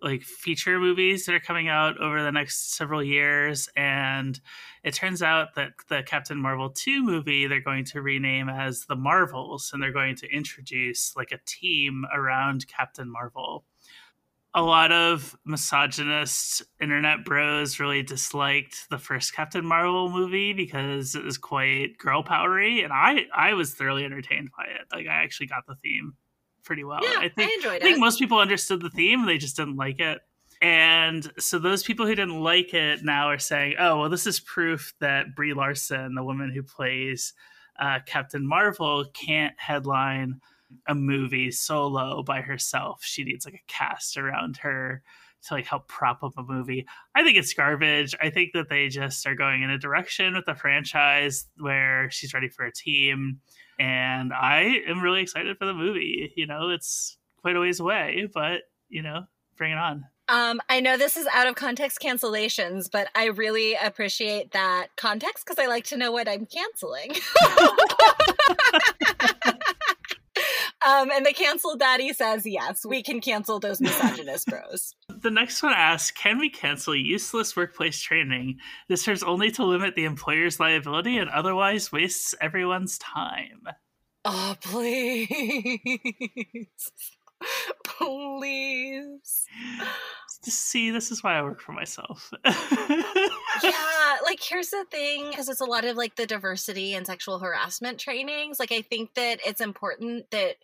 like 0.00 0.22
feature 0.22 0.78
movies 0.78 1.26
that 1.26 1.34
are 1.34 1.40
coming 1.40 1.68
out 1.68 1.98
over 1.98 2.22
the 2.22 2.30
next 2.30 2.76
several 2.76 3.02
years 3.02 3.68
and 3.76 4.38
it 4.84 4.94
turns 4.94 5.22
out 5.22 5.56
that 5.56 5.72
the 5.88 6.04
Captain 6.04 6.38
Marvel 6.38 6.70
2 6.70 7.02
movie 7.02 7.48
they're 7.48 7.60
going 7.60 7.84
to 7.86 8.00
rename 8.00 8.48
as 8.48 8.84
the 8.84 8.94
Marvels 8.94 9.70
and 9.72 9.82
they're 9.82 9.92
going 9.92 10.14
to 10.14 10.32
introduce 10.32 11.16
like 11.16 11.32
a 11.32 11.40
team 11.46 12.04
around 12.14 12.68
Captain 12.68 13.10
Marvel 13.10 13.64
a 14.58 14.62
lot 14.62 14.90
of 14.90 15.36
misogynist 15.44 16.64
internet 16.80 17.24
bros 17.24 17.78
really 17.78 18.02
disliked 18.02 18.90
the 18.90 18.98
first 18.98 19.32
Captain 19.32 19.64
Marvel 19.64 20.10
movie 20.10 20.52
because 20.52 21.14
it 21.14 21.22
was 21.22 21.38
quite 21.38 21.96
girl 21.96 22.24
powery, 22.24 22.82
and 22.82 22.92
I 22.92 23.26
I 23.32 23.54
was 23.54 23.74
thoroughly 23.74 24.04
entertained 24.04 24.50
by 24.56 24.64
it. 24.64 24.88
Like 24.92 25.06
I 25.06 25.22
actually 25.22 25.46
got 25.46 25.64
the 25.68 25.76
theme 25.76 26.14
pretty 26.64 26.82
well. 26.82 26.98
Yeah, 27.02 27.20
I 27.20 27.28
think 27.28 27.52
I 27.52 27.54
enjoyed 27.54 27.82
I 27.82 27.84
think 27.84 27.98
most 28.00 28.18
people 28.18 28.40
understood 28.40 28.82
the 28.82 28.90
theme, 28.90 29.26
they 29.26 29.38
just 29.38 29.56
didn't 29.56 29.76
like 29.76 30.00
it. 30.00 30.18
And 30.60 31.30
so 31.38 31.60
those 31.60 31.84
people 31.84 32.04
who 32.04 32.16
didn't 32.16 32.40
like 32.40 32.74
it 32.74 33.04
now 33.04 33.28
are 33.28 33.38
saying, 33.38 33.76
"Oh, 33.78 34.00
well, 34.00 34.08
this 34.08 34.26
is 34.26 34.40
proof 34.40 34.92
that 34.98 35.36
Brie 35.36 35.54
Larson, 35.54 36.16
the 36.16 36.24
woman 36.24 36.50
who 36.52 36.64
plays 36.64 37.32
uh, 37.78 38.00
Captain 38.06 38.44
Marvel, 38.44 39.04
can't 39.14 39.54
headline." 39.56 40.40
A 40.86 40.94
movie 40.94 41.50
solo 41.50 42.22
by 42.22 42.40
herself. 42.40 43.02
She 43.02 43.24
needs 43.24 43.44
like 43.44 43.54
a 43.54 43.72
cast 43.72 44.16
around 44.16 44.58
her 44.58 45.02
to 45.44 45.54
like 45.54 45.66
help 45.66 45.88
prop 45.88 46.22
up 46.22 46.32
a 46.36 46.42
movie. 46.42 46.86
I 47.14 47.22
think 47.22 47.36
it's 47.36 47.52
garbage. 47.52 48.14
I 48.20 48.30
think 48.30 48.52
that 48.54 48.68
they 48.68 48.88
just 48.88 49.26
are 49.26 49.34
going 49.34 49.62
in 49.62 49.70
a 49.70 49.78
direction 49.78 50.34
with 50.34 50.46
the 50.46 50.54
franchise 50.54 51.46
where 51.58 52.10
she's 52.10 52.34
ready 52.34 52.48
for 52.48 52.64
a 52.64 52.72
team. 52.72 53.40
And 53.78 54.32
I 54.32 54.80
am 54.88 55.00
really 55.00 55.22
excited 55.22 55.56
for 55.56 55.66
the 55.66 55.74
movie. 55.74 56.32
You 56.36 56.46
know, 56.46 56.70
it's 56.70 57.16
quite 57.40 57.56
a 57.56 57.60
ways 57.60 57.80
away, 57.80 58.28
but 58.32 58.62
you 58.88 59.02
know, 59.02 59.24
bring 59.56 59.72
it 59.72 59.78
on. 59.78 60.04
Um, 60.30 60.60
I 60.68 60.80
know 60.80 60.98
this 60.98 61.16
is 61.16 61.26
out 61.32 61.46
of 61.46 61.54
context 61.54 62.00
cancellations, 62.00 62.90
but 62.90 63.08
I 63.14 63.26
really 63.26 63.74
appreciate 63.74 64.52
that 64.52 64.88
context 64.96 65.46
because 65.46 65.58
I 65.58 65.66
like 65.66 65.84
to 65.86 65.96
know 65.96 66.12
what 66.12 66.28
I'm 66.28 66.46
canceling. 66.46 67.12
um, 70.86 71.10
and 71.10 71.26
the 71.26 71.32
cancel 71.32 71.76
daddy 71.76 72.12
says, 72.12 72.46
yes, 72.46 72.84
we 72.86 73.02
can 73.02 73.20
cancel 73.20 73.58
those 73.58 73.80
misogynist 73.80 74.46
bros. 74.50 74.94
The 75.08 75.30
next 75.30 75.62
one 75.62 75.72
asks 75.72 76.10
Can 76.12 76.38
we 76.38 76.48
cancel 76.50 76.94
useless 76.94 77.56
workplace 77.56 78.00
training? 78.00 78.58
This 78.88 79.02
serves 79.02 79.22
only 79.22 79.50
to 79.52 79.64
limit 79.64 79.94
the 79.94 80.04
employer's 80.04 80.60
liability 80.60 81.18
and 81.18 81.28
otherwise 81.30 81.90
wastes 81.90 82.34
everyone's 82.40 82.98
time. 82.98 83.62
Oh, 84.24 84.56
please. 84.60 85.28
please. 87.84 89.46
See, 90.42 90.90
this 90.90 91.10
is 91.10 91.22
why 91.22 91.38
I 91.38 91.42
work 91.42 91.60
for 91.60 91.72
myself. 91.72 92.30
yeah, 92.44 94.16
like 94.22 94.40
here's 94.40 94.70
the 94.70 94.84
thing 94.90 95.30
because 95.30 95.48
it's 95.48 95.60
a 95.60 95.64
lot 95.66 95.84
of 95.84 95.96
like 95.96 96.16
the 96.16 96.26
diversity 96.26 96.94
and 96.94 97.06
sexual 97.06 97.38
harassment 97.38 97.98
trainings. 97.98 98.58
Like 98.60 98.72
I 98.72 98.82
think 98.82 99.14
that 99.14 99.40
it's 99.44 99.60
important 99.60 100.30
that 100.30 100.56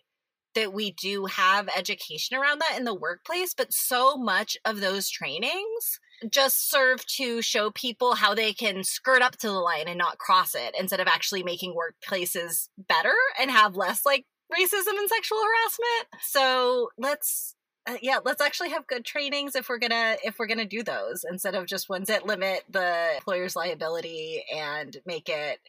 that 0.55 0.73
we 0.73 0.91
do 0.91 1.25
have 1.25 1.69
education 1.75 2.37
around 2.37 2.59
that 2.59 2.77
in 2.77 2.85
the 2.85 2.93
workplace, 2.93 3.53
but 3.53 3.73
so 3.73 4.17
much 4.17 4.57
of 4.65 4.81
those 4.81 5.09
trainings 5.09 5.99
just 6.29 6.69
serve 6.69 7.05
to 7.05 7.41
show 7.41 7.71
people 7.71 8.15
how 8.15 8.33
they 8.33 8.53
can 8.53 8.83
skirt 8.83 9.21
up 9.21 9.37
to 9.37 9.47
the 9.47 9.53
line 9.53 9.87
and 9.87 9.97
not 9.97 10.17
cross 10.17 10.55
it 10.55 10.75
instead 10.79 10.99
of 10.99 11.07
actually 11.07 11.43
making 11.43 11.75
workplaces 11.75 12.69
better 12.77 13.13
and 13.39 13.51
have 13.51 13.75
less 13.75 14.05
like 14.05 14.25
racism 14.51 14.97
and 14.97 15.09
sexual 15.09 15.39
harassment. 15.39 16.21
So 16.21 16.89
let's 16.97 17.55
uh, 17.87 17.97
yeah, 18.01 18.17
let's 18.25 18.41
actually 18.41 18.69
have 18.69 18.87
good 18.87 19.05
trainings 19.05 19.55
if 19.55 19.69
we're 19.69 19.77
gonna 19.77 20.15
if 20.23 20.39
we're 20.39 20.47
gonna 20.47 20.65
do 20.65 20.81
those 20.81 21.23
instead 21.29 21.53
of 21.53 21.67
just 21.67 21.89
ones 21.89 22.07
that 22.07 22.25
limit 22.25 22.63
the 22.69 23.15
employer's 23.15 23.55
liability 23.55 24.43
and 24.53 24.97
make 25.05 25.29
it 25.29 25.59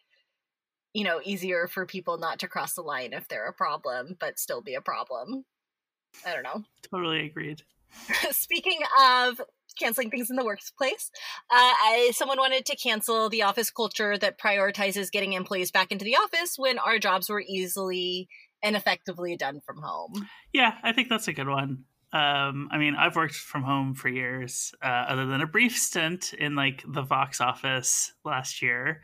you 0.97 1.05
know 1.05 1.21
easier 1.23 1.67
for 1.67 1.85
people 1.85 2.17
not 2.17 2.39
to 2.39 2.49
cross 2.49 2.73
the 2.73 2.81
line 2.81 3.13
if 3.13 3.29
they're 3.29 3.47
a 3.47 3.53
problem 3.53 4.17
but 4.19 4.39
still 4.39 4.63
be 4.63 4.75
a 4.75 4.81
problem. 4.81 5.45
I 6.27 6.33
don't 6.33 6.43
know. 6.43 6.63
totally 6.91 7.27
agreed. 7.27 7.63
Speaking 8.31 8.81
of 9.01 9.41
canceling 9.79 10.11
things 10.11 10.31
in 10.31 10.37
the 10.37 10.45
workplace, 10.45 11.11
uh, 11.51 11.55
I, 11.55 12.13
someone 12.15 12.39
wanted 12.39 12.65
to 12.67 12.77
cancel 12.77 13.29
the 13.29 13.43
office 13.43 13.71
culture 13.71 14.17
that 14.17 14.41
prioritizes 14.41 15.11
getting 15.11 15.35
employees 15.35 15.71
back 15.71 15.93
into 15.93 16.05
the 16.05 16.17
office 16.17 16.55
when 16.57 16.79
our 16.79 16.99
jobs 16.99 17.29
were 17.29 17.43
easily 17.47 18.29
and 18.63 18.75
effectively 18.75 19.37
done 19.37 19.61
from 19.67 19.83
home. 19.83 20.27
Yeah, 20.55 20.73
I 20.83 20.93
think 20.93 21.11
that's 21.11 21.29
a 21.29 21.35
good 21.35 21.49
one. 21.49 21.85
Um, 22.13 22.69
I 22.73 22.79
mean, 22.79 22.95
I've 22.95 23.17
worked 23.17 23.35
from 23.35 23.63
home 23.63 23.95
for 23.95 24.09
years, 24.09 24.73
uh, 24.83 25.05
other 25.09 25.27
than 25.27 25.43
a 25.43 25.47
brief 25.47 25.77
stint 25.77 26.33
in 26.33 26.55
like 26.55 26.83
the 26.89 27.03
Vox 27.03 27.43
office 27.43 28.13
last 28.25 28.63
year. 28.63 29.03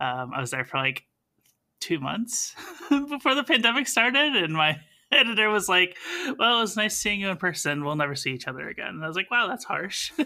Um, 0.00 0.32
I 0.34 0.40
was 0.40 0.50
there 0.50 0.64
for 0.64 0.78
like 0.78 1.02
two 1.86 2.00
months 2.00 2.54
before 2.90 3.34
the 3.34 3.44
pandemic 3.44 3.86
started, 3.88 4.34
and 4.36 4.52
my 4.54 4.78
editor 5.12 5.48
was 5.50 5.68
like, 5.68 5.96
"Well, 6.38 6.58
it 6.58 6.60
was 6.60 6.76
nice 6.76 6.96
seeing 6.96 7.20
you 7.20 7.28
in 7.30 7.36
person. 7.36 7.84
We'll 7.84 7.96
never 7.96 8.14
see 8.16 8.32
each 8.32 8.48
other 8.48 8.68
again." 8.68 8.88
And 8.88 9.04
I 9.04 9.06
was 9.08 9.16
like, 9.16 9.30
"Wow, 9.30 9.46
that's 9.48 9.64
harsh." 9.64 10.12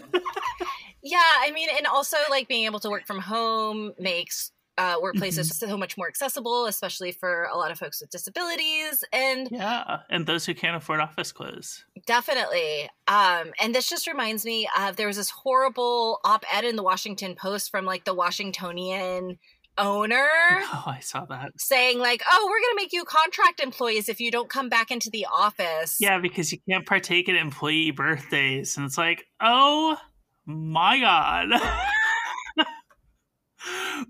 Yeah, 1.03 1.17
I 1.39 1.49
mean, 1.51 1.67
and 1.75 1.87
also 1.87 2.17
like 2.29 2.47
being 2.47 2.65
able 2.65 2.79
to 2.81 2.89
work 2.89 3.07
from 3.07 3.17
home 3.19 3.93
makes 3.97 4.51
uh, 4.77 4.99
workplaces 4.99 5.49
Mhm. 5.49 5.53
so 5.53 5.75
much 5.77 5.97
more 5.97 6.07
accessible, 6.07 6.67
especially 6.67 7.11
for 7.11 7.45
a 7.51 7.57
lot 7.57 7.71
of 7.71 7.79
folks 7.79 8.01
with 8.01 8.11
disabilities. 8.11 9.03
And 9.11 9.47
yeah, 9.51 10.01
and 10.11 10.27
those 10.27 10.45
who 10.45 10.53
can't 10.53 10.75
afford 10.75 10.99
office 11.01 11.31
clothes. 11.31 11.83
definitely, 12.05 12.87
um, 13.07 13.51
and 13.59 13.73
this 13.73 13.89
just 13.89 14.05
reminds 14.07 14.45
me 14.45 14.69
of 14.79 14.95
there 14.95 15.07
was 15.07 15.17
this 15.17 15.31
horrible 15.31 16.19
op 16.23 16.45
ed 16.53 16.65
in 16.65 16.75
the 16.75 16.83
Washington 16.83 17.35
Post 17.35 17.71
from 17.71 17.83
like 17.83 18.05
the 18.05 18.13
Washingtonian 18.13 19.39
owner 19.77 20.27
Oh, 20.73 20.83
I 20.87 20.99
saw 20.99 21.25
that. 21.25 21.51
saying, 21.57 21.99
like, 21.99 22.21
oh, 22.29 22.45
we're 22.45 22.59
going 22.59 22.77
to 22.77 22.83
make 22.83 22.93
you 22.93 23.03
contract 23.03 23.59
employees 23.59 24.09
if 24.09 24.19
you 24.19 24.31
don't 24.31 24.49
come 24.49 24.69
back 24.69 24.91
into 24.91 25.09
the 25.09 25.25
office. 25.31 25.97
Yeah, 25.99 26.19
because 26.19 26.51
you 26.51 26.59
can't 26.69 26.85
partake 26.85 27.29
in 27.29 27.35
employee 27.35 27.91
birthdays, 27.91 28.77
and 28.77 28.85
it's 28.85 28.97
like, 28.97 29.25
oh 29.39 29.97
my 30.45 30.99
god. 30.99 31.49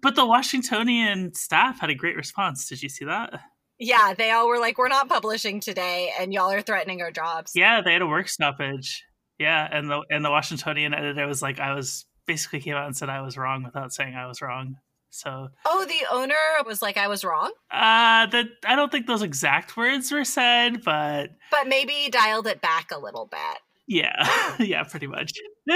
but 0.01 0.15
the 0.15 0.25
Washingtonian 0.25 1.33
staff 1.33 1.79
had 1.79 1.89
a 1.89 1.95
great 1.95 2.15
response. 2.15 2.67
Did 2.67 2.81
you 2.83 2.89
see 2.89 3.05
that? 3.05 3.41
Yeah, 3.79 4.13
they 4.15 4.29
all 4.31 4.47
were 4.47 4.59
like, 4.59 4.77
we're 4.77 4.89
not 4.89 5.09
publishing 5.09 5.59
today, 5.59 6.11
and 6.19 6.33
y'all 6.33 6.51
are 6.51 6.61
threatening 6.61 7.01
our 7.01 7.11
jobs. 7.11 7.53
Yeah, 7.55 7.81
they 7.81 7.93
had 7.93 8.03
a 8.03 8.07
work 8.07 8.29
stoppage. 8.29 9.03
Yeah, 9.39 9.67
and 9.71 9.89
the 9.89 10.03
and 10.09 10.23
the 10.23 10.29
Washingtonian 10.29 10.93
editor 10.93 11.25
was 11.25 11.41
like, 11.41 11.59
I 11.59 11.73
was 11.73 12.05
basically 12.27 12.59
came 12.59 12.75
out 12.75 12.85
and 12.85 12.95
said 12.95 13.09
I 13.09 13.21
was 13.21 13.37
wrong 13.37 13.63
without 13.63 13.91
saying 13.91 14.13
I 14.15 14.27
was 14.27 14.41
wrong. 14.41 14.75
So 15.11 15.49
Oh, 15.65 15.85
the 15.85 16.05
owner 16.11 16.33
was 16.65 16.81
like, 16.81 16.97
I 16.97 17.07
was 17.07 17.23
wrong, 17.23 17.51
uh 17.69 18.25
that 18.27 18.45
I 18.65 18.75
don't 18.75 18.91
think 18.91 19.07
those 19.07 19.21
exact 19.21 19.75
words 19.77 20.11
were 20.11 20.23
said, 20.25 20.83
but 20.83 21.31
but 21.51 21.67
maybe 21.67 22.09
dialed 22.09 22.47
it 22.47 22.61
back 22.61 22.91
a 22.91 22.97
little 22.99 23.27
bit. 23.27 23.59
yeah, 23.87 24.55
yeah, 24.59 24.83
pretty 24.83 25.07
much. 25.07 25.33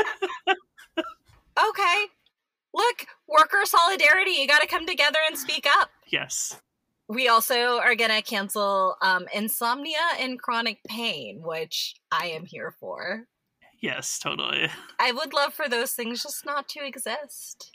Okay. 1.57 2.05
Look, 2.73 3.05
worker 3.27 3.61
solidarity. 3.63 4.31
You 4.31 4.47
got 4.47 4.61
to 4.61 4.67
come 4.67 4.85
together 4.85 5.19
and 5.27 5.37
speak 5.37 5.65
up. 5.79 5.89
yes. 6.07 6.59
We 7.07 7.27
also 7.27 7.77
are 7.77 7.93
going 7.95 8.09
to 8.09 8.21
cancel 8.23 8.95
um, 9.01 9.27
insomnia 9.33 9.99
and 10.19 10.39
chronic 10.39 10.79
pain, 10.87 11.41
which 11.43 11.93
I 12.11 12.25
am 12.27 12.45
here 12.45 12.75
for. 12.79 13.27
Yes, 13.79 14.17
totally. 14.17 14.69
I 14.99 15.11
would 15.11 15.31
love 15.31 15.53
for 15.53 15.69
those 15.69 15.91
things 15.93 16.23
just 16.23 16.45
not 16.47 16.67
to 16.69 16.83
exist. 16.85 17.71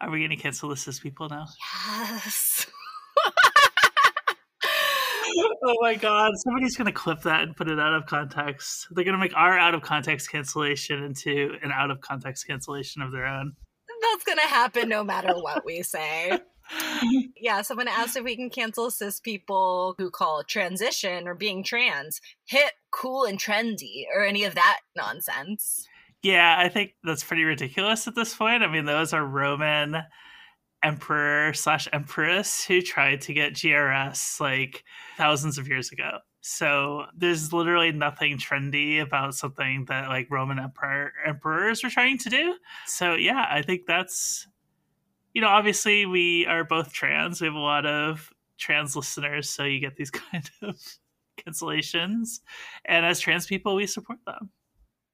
Are 0.00 0.10
we 0.10 0.18
going 0.18 0.30
to 0.30 0.36
cancel 0.36 0.68
this 0.68 0.86
as 0.88 1.00
people 1.00 1.28
now? 1.28 1.46
Yes. 1.58 2.66
oh 5.64 5.74
my 5.80 5.94
god, 5.94 6.32
somebody's 6.36 6.76
going 6.76 6.86
to 6.86 6.92
clip 6.92 7.22
that 7.22 7.42
and 7.42 7.56
put 7.56 7.68
it 7.68 7.78
out 7.80 7.94
of 7.94 8.04
context. 8.06 8.88
They're 8.90 9.04
going 9.04 9.14
to 9.14 9.20
make 9.20 9.34
our 9.34 9.58
out 9.58 9.74
of 9.74 9.80
context 9.82 10.30
cancellation 10.30 11.02
into 11.02 11.56
an 11.62 11.72
out 11.72 11.90
of 11.90 12.00
context 12.02 12.46
cancellation 12.46 13.00
of 13.00 13.10
their 13.10 13.26
own. 13.26 13.52
That's 14.02 14.24
going 14.24 14.38
to 14.38 14.54
happen 14.54 14.88
no 14.88 15.02
matter 15.02 15.34
what 15.34 15.64
we 15.64 15.82
say. 15.82 16.38
yeah, 17.40 17.62
someone 17.62 17.88
asked 17.88 18.16
if 18.16 18.24
we 18.24 18.36
can 18.36 18.50
cancel 18.50 18.90
cis 18.90 19.18
people 19.20 19.94
who 19.96 20.10
call 20.10 20.44
transition 20.44 21.26
or 21.26 21.34
being 21.34 21.64
trans 21.64 22.20
hip, 22.44 22.72
cool, 22.90 23.24
and 23.24 23.40
trendy, 23.40 24.04
or 24.14 24.24
any 24.24 24.44
of 24.44 24.54
that 24.54 24.80
nonsense. 24.94 25.88
Yeah, 26.26 26.56
I 26.58 26.68
think 26.68 26.96
that's 27.04 27.22
pretty 27.22 27.44
ridiculous 27.44 28.08
at 28.08 28.16
this 28.16 28.34
point. 28.34 28.64
I 28.64 28.66
mean, 28.66 28.84
those 28.84 29.12
are 29.12 29.24
Roman 29.24 30.02
emperor 30.82 31.54
slash 31.54 31.86
empress 31.92 32.64
who 32.64 32.82
tried 32.82 33.20
to 33.20 33.32
get 33.32 33.52
GRS 33.52 34.40
like 34.40 34.82
thousands 35.16 35.56
of 35.56 35.68
years 35.68 35.92
ago. 35.92 36.18
So 36.40 37.04
there's 37.16 37.52
literally 37.52 37.92
nothing 37.92 38.38
trendy 38.38 39.00
about 39.00 39.36
something 39.36 39.84
that 39.84 40.08
like 40.08 40.26
Roman 40.28 40.58
emperor 40.58 41.12
emperors 41.24 41.84
were 41.84 41.90
trying 41.90 42.18
to 42.18 42.28
do. 42.28 42.56
So 42.86 43.14
yeah, 43.14 43.46
I 43.48 43.62
think 43.62 43.82
that's 43.86 44.48
you 45.32 45.40
know, 45.40 45.48
obviously 45.48 46.06
we 46.06 46.44
are 46.46 46.64
both 46.64 46.92
trans. 46.92 47.40
We 47.40 47.46
have 47.46 47.54
a 47.54 47.60
lot 47.60 47.86
of 47.86 48.32
trans 48.58 48.96
listeners, 48.96 49.48
so 49.48 49.62
you 49.62 49.78
get 49.78 49.94
these 49.94 50.10
kind 50.32 50.50
of 50.62 50.76
cancellations. 51.38 52.40
And 52.84 53.06
as 53.06 53.20
trans 53.20 53.46
people, 53.46 53.76
we 53.76 53.86
support 53.86 54.18
them. 54.26 54.50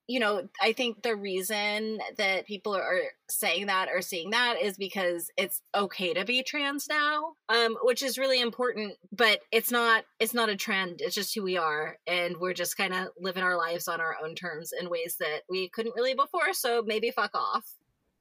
You 0.09 0.21
know, 0.21 0.49
I 0.61 0.73
think 0.73 1.03
the 1.03 1.17
reason 1.17 1.99
that 2.19 2.47
people 2.47 2.75
are 2.75 3.03
saying 3.29 3.67
that 3.67 3.89
or 3.89 4.03
seeing 4.03 4.31
that 4.31 4.61
is 4.61 4.77
because 4.77 5.31
it's 5.37 5.63
okay 5.75 6.13
to 6.15 6.25
be 6.25 6.43
trans 6.43 6.89
now, 6.89 7.35
um, 7.49 7.77
which 7.83 8.03
is 8.03 8.19
really 8.19 8.41
important. 8.41 8.95
But 9.13 9.41
it's 9.51 9.71
not 9.71 10.05
it's 10.19 10.35
not 10.35 10.49
a 10.49 10.57
trend. 10.57 11.01
It's 11.01 11.15
just 11.15 11.35
who 11.35 11.43
we 11.43 11.57
are, 11.57 11.99
and 12.07 12.37
we're 12.39 12.55
just 12.55 12.77
kind 12.77 12.93
of 12.93 13.09
living 13.19 13.43
our 13.43 13.57
lives 13.57 13.89
on 13.89 14.01
our 14.01 14.17
own 14.23 14.35
terms 14.35 14.73
in 14.79 14.91
ways 14.91 15.17
that 15.21 15.43
we 15.49 15.69
couldn't 15.69 15.95
really 15.97 16.15
before. 16.15 16.53
So 16.53 16.83
maybe 16.85 17.11
fuck 17.11 17.35
off. 17.35 17.65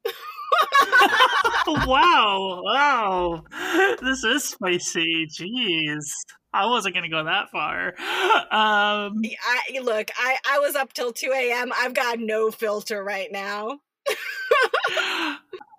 wow, 1.68 2.62
wow. 2.64 3.44
This 4.02 4.24
is 4.24 4.44
spicy. 4.44 5.28
Jeez. 5.28 6.12
I 6.54 6.66
wasn't 6.66 6.96
going 6.96 7.10
to 7.10 7.10
go 7.10 7.24
that 7.24 7.50
far. 7.50 7.96
Um, 8.52 9.22
I, 9.46 9.80
look, 9.82 10.10
I, 10.18 10.38
I 10.46 10.60
was 10.60 10.76
up 10.76 10.92
till 10.92 11.14
2 11.14 11.32
a.m. 11.34 11.72
I've 11.74 11.94
got 11.94 12.20
no 12.20 12.52
filter 12.52 13.02
right 13.02 13.32
now. 13.32 13.80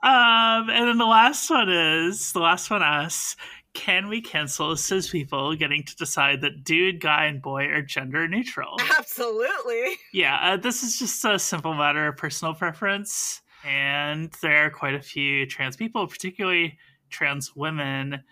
um, 0.03 0.71
and 0.71 0.89
then 0.89 0.97
the 0.97 1.07
last 1.07 1.51
one 1.51 1.69
is 1.71 2.33
the 2.33 2.41
last 2.41 2.71
one 2.71 2.83
asks 2.83 3.37
Can 3.75 4.09
we 4.09 4.23
cancel 4.23 4.75
cis 4.77 5.11
people 5.11 5.55
getting 5.55 5.83
to 5.85 5.97
decide 5.97 6.41
that 6.43 6.65
dude, 6.65 7.01
guy, 7.01 7.27
and 7.27 7.43
boy 7.43 7.67
are 7.67 7.83
gender 7.83 8.27
neutral? 8.27 8.77
Absolutely. 8.99 9.97
Yeah, 10.15 10.39
uh, 10.41 10.57
this 10.57 10.83
is 10.83 10.99
just 10.99 11.23
a 11.27 11.39
simple 11.39 11.75
matter 11.75 12.07
of 12.09 12.17
personal 12.17 12.55
preference. 12.55 13.43
And 13.65 14.33
there 14.41 14.67
are 14.67 14.71
quite 14.71 14.95
a 14.95 15.03
few 15.03 15.47
trans 15.47 15.77
people, 15.77 16.07
particularly 16.07 16.79
trans 17.11 17.55
women, 17.55 18.23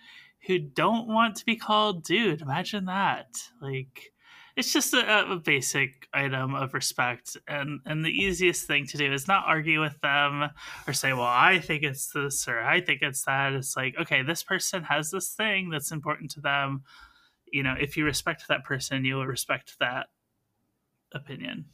who 0.47 0.59
don't 0.59 1.07
want 1.07 1.37
to 1.37 1.45
be 1.45 1.57
called 1.57 2.05
dude. 2.05 2.43
Imagine 2.43 2.87
that. 2.87 3.43
Like, 3.61 4.13
it's 4.57 4.73
just 4.73 4.95
a, 4.95 5.33
a, 5.33 5.37
basic 5.37 6.09
item 6.13 6.55
of 6.55 6.75
respect 6.75 7.37
and 7.49 7.81
and 7.87 8.05
the 8.05 8.11
easiest 8.11 8.67
thing 8.67 8.85
to 8.85 8.99
do 8.99 9.11
is 9.13 9.29
not 9.29 9.45
argue 9.47 9.81
with 9.81 9.99
them 10.01 10.51
or 10.87 10.93
say 10.93 11.13
well 11.13 11.23
i 11.23 11.59
think 11.61 11.83
it's 11.85 12.09
this 12.13 12.47
or 12.49 12.61
i 12.61 12.81
think 12.81 13.01
it's 13.01 13.25
that 13.25 13.53
it's 13.53 13.77
like 13.77 13.95
okay 13.99 14.23
this 14.23 14.43
person 14.43 14.83
has 14.83 15.11
this 15.11 15.31
thing 15.31 15.71
that's 15.71 15.93
important 15.93 16.33
to 16.33 16.41
them 16.41 16.83
you 17.51 17.63
know 17.63 17.75
if 17.81 17.97
you 17.97 18.05
respect 18.05 18.49
that 18.49 18.65
person 18.65 19.05
you 19.05 19.15
will 19.15 19.27
respect 19.27 19.77
that 19.79 20.09
opinion 21.15 21.65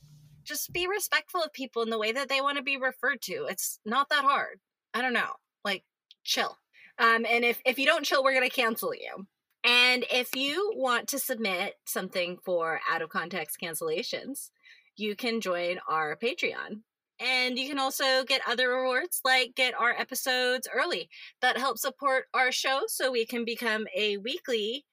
just 0.47 0.73
be 0.73 0.87
respectful 0.87 1.43
of 1.43 1.53
people 1.53 1.83
in 1.83 1.91
the 1.91 1.99
way 1.99 2.13
that 2.13 2.29
they 2.29 2.41
want 2.41 2.57
to 2.57 2.63
be 2.63 2.77
referred 2.77 3.21
to. 3.23 3.47
It's 3.51 3.81
not 3.85 4.09
that 4.11 4.25
hard. 4.25 4.61
I 4.95 5.03
don't 5.03 5.13
know. 5.13 5.33
Like 5.65 5.85
chill. 6.23 6.57
Um, 6.99 7.27
and 7.29 7.45
if 7.45 7.61
if 7.65 7.79
you 7.79 7.87
don't 7.87 8.05
chill, 8.05 8.25
we're 8.25 8.35
gonna 8.35 8.51
cancel 8.51 8.95
you. 8.95 9.27
And 9.65 10.05
if 10.11 10.35
you 10.37 10.73
want 10.77 11.09
to 11.09 11.19
submit 11.19 11.75
something 11.87 12.39
for 12.45 12.81
out 12.91 13.03
of 13.03 13.09
context 13.11 13.57
cancellations, 13.63 14.51
you 14.97 15.17
can 15.17 15.41
join 15.41 15.79
our 15.89 16.17
Patreon. 16.17 16.83
And 17.19 17.59
you 17.59 17.69
can 17.69 17.79
also 17.79 18.25
get 18.25 18.43
other 18.47 18.69
rewards 18.69 19.21
like 19.25 19.55
get 19.57 19.75
our 19.75 19.91
episodes 19.91 20.69
early. 20.73 21.09
That 21.41 21.59
helps 21.59 21.83
support 21.83 22.27
our 22.35 22.53
show 22.53 22.83
so 22.89 23.11
we 23.11 23.27
can 23.27 23.45
become 23.45 23.87
a 23.97 24.19
weekly 24.19 24.85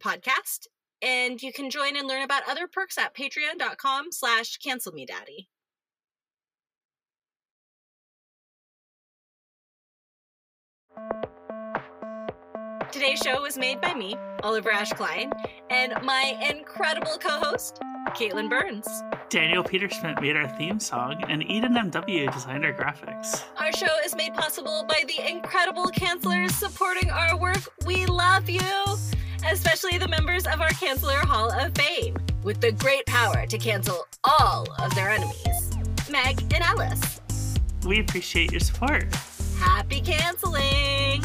podcast 0.00 0.66
and 1.02 1.42
you 1.42 1.52
can 1.52 1.68
join 1.68 1.96
and 1.96 2.06
learn 2.06 2.22
about 2.22 2.48
other 2.48 2.66
perks 2.66 2.96
at 2.96 3.14
patreon.com 3.14 4.12
slash 4.12 4.56
cancel 4.58 4.92
me 4.92 5.04
daddy 5.04 5.48
Today's 12.92 13.20
show 13.24 13.40
was 13.40 13.56
made 13.56 13.80
by 13.80 13.94
me, 13.94 14.14
Oliver 14.42 14.70
Ash 14.70 14.90
Kleine, 14.90 15.32
and 15.70 15.94
my 16.04 16.38
incredible 16.48 17.16
co-host, 17.18 17.80
Katelyn 18.08 18.50
Burns. 18.50 18.86
Daniel 19.30 19.64
Peterschmidt 19.64 20.20
made 20.20 20.36
our 20.36 20.46
theme 20.58 20.78
song, 20.78 21.24
and 21.26 21.42
Eden 21.42 21.72
MW 21.72 22.30
designed 22.30 22.66
our 22.66 22.72
graphics. 22.74 23.44
Our 23.56 23.72
show 23.72 23.96
is 24.04 24.14
made 24.14 24.34
possible 24.34 24.84
by 24.86 25.04
the 25.08 25.26
incredible 25.26 25.86
cancelers 25.86 26.50
supporting 26.50 27.10
our 27.10 27.38
work. 27.38 27.62
We 27.86 28.04
love 28.06 28.50
you! 28.50 28.60
especially 29.50 29.98
the 29.98 30.08
members 30.08 30.46
of 30.46 30.60
our 30.60 30.70
Canceller 30.70 31.24
Hall 31.24 31.50
of 31.50 31.74
Fame, 31.74 32.16
with 32.42 32.60
the 32.60 32.72
great 32.72 33.04
power 33.06 33.46
to 33.46 33.58
cancel 33.58 34.06
all 34.24 34.66
of 34.78 34.94
their 34.94 35.10
enemies 35.10 35.76
Meg 36.10 36.40
and 36.54 36.62
Alice. 36.62 37.20
We 37.86 38.00
appreciate 38.00 38.52
your 38.52 38.60
support. 38.60 39.12
Happy 39.58 40.00
canceling! 40.00 41.24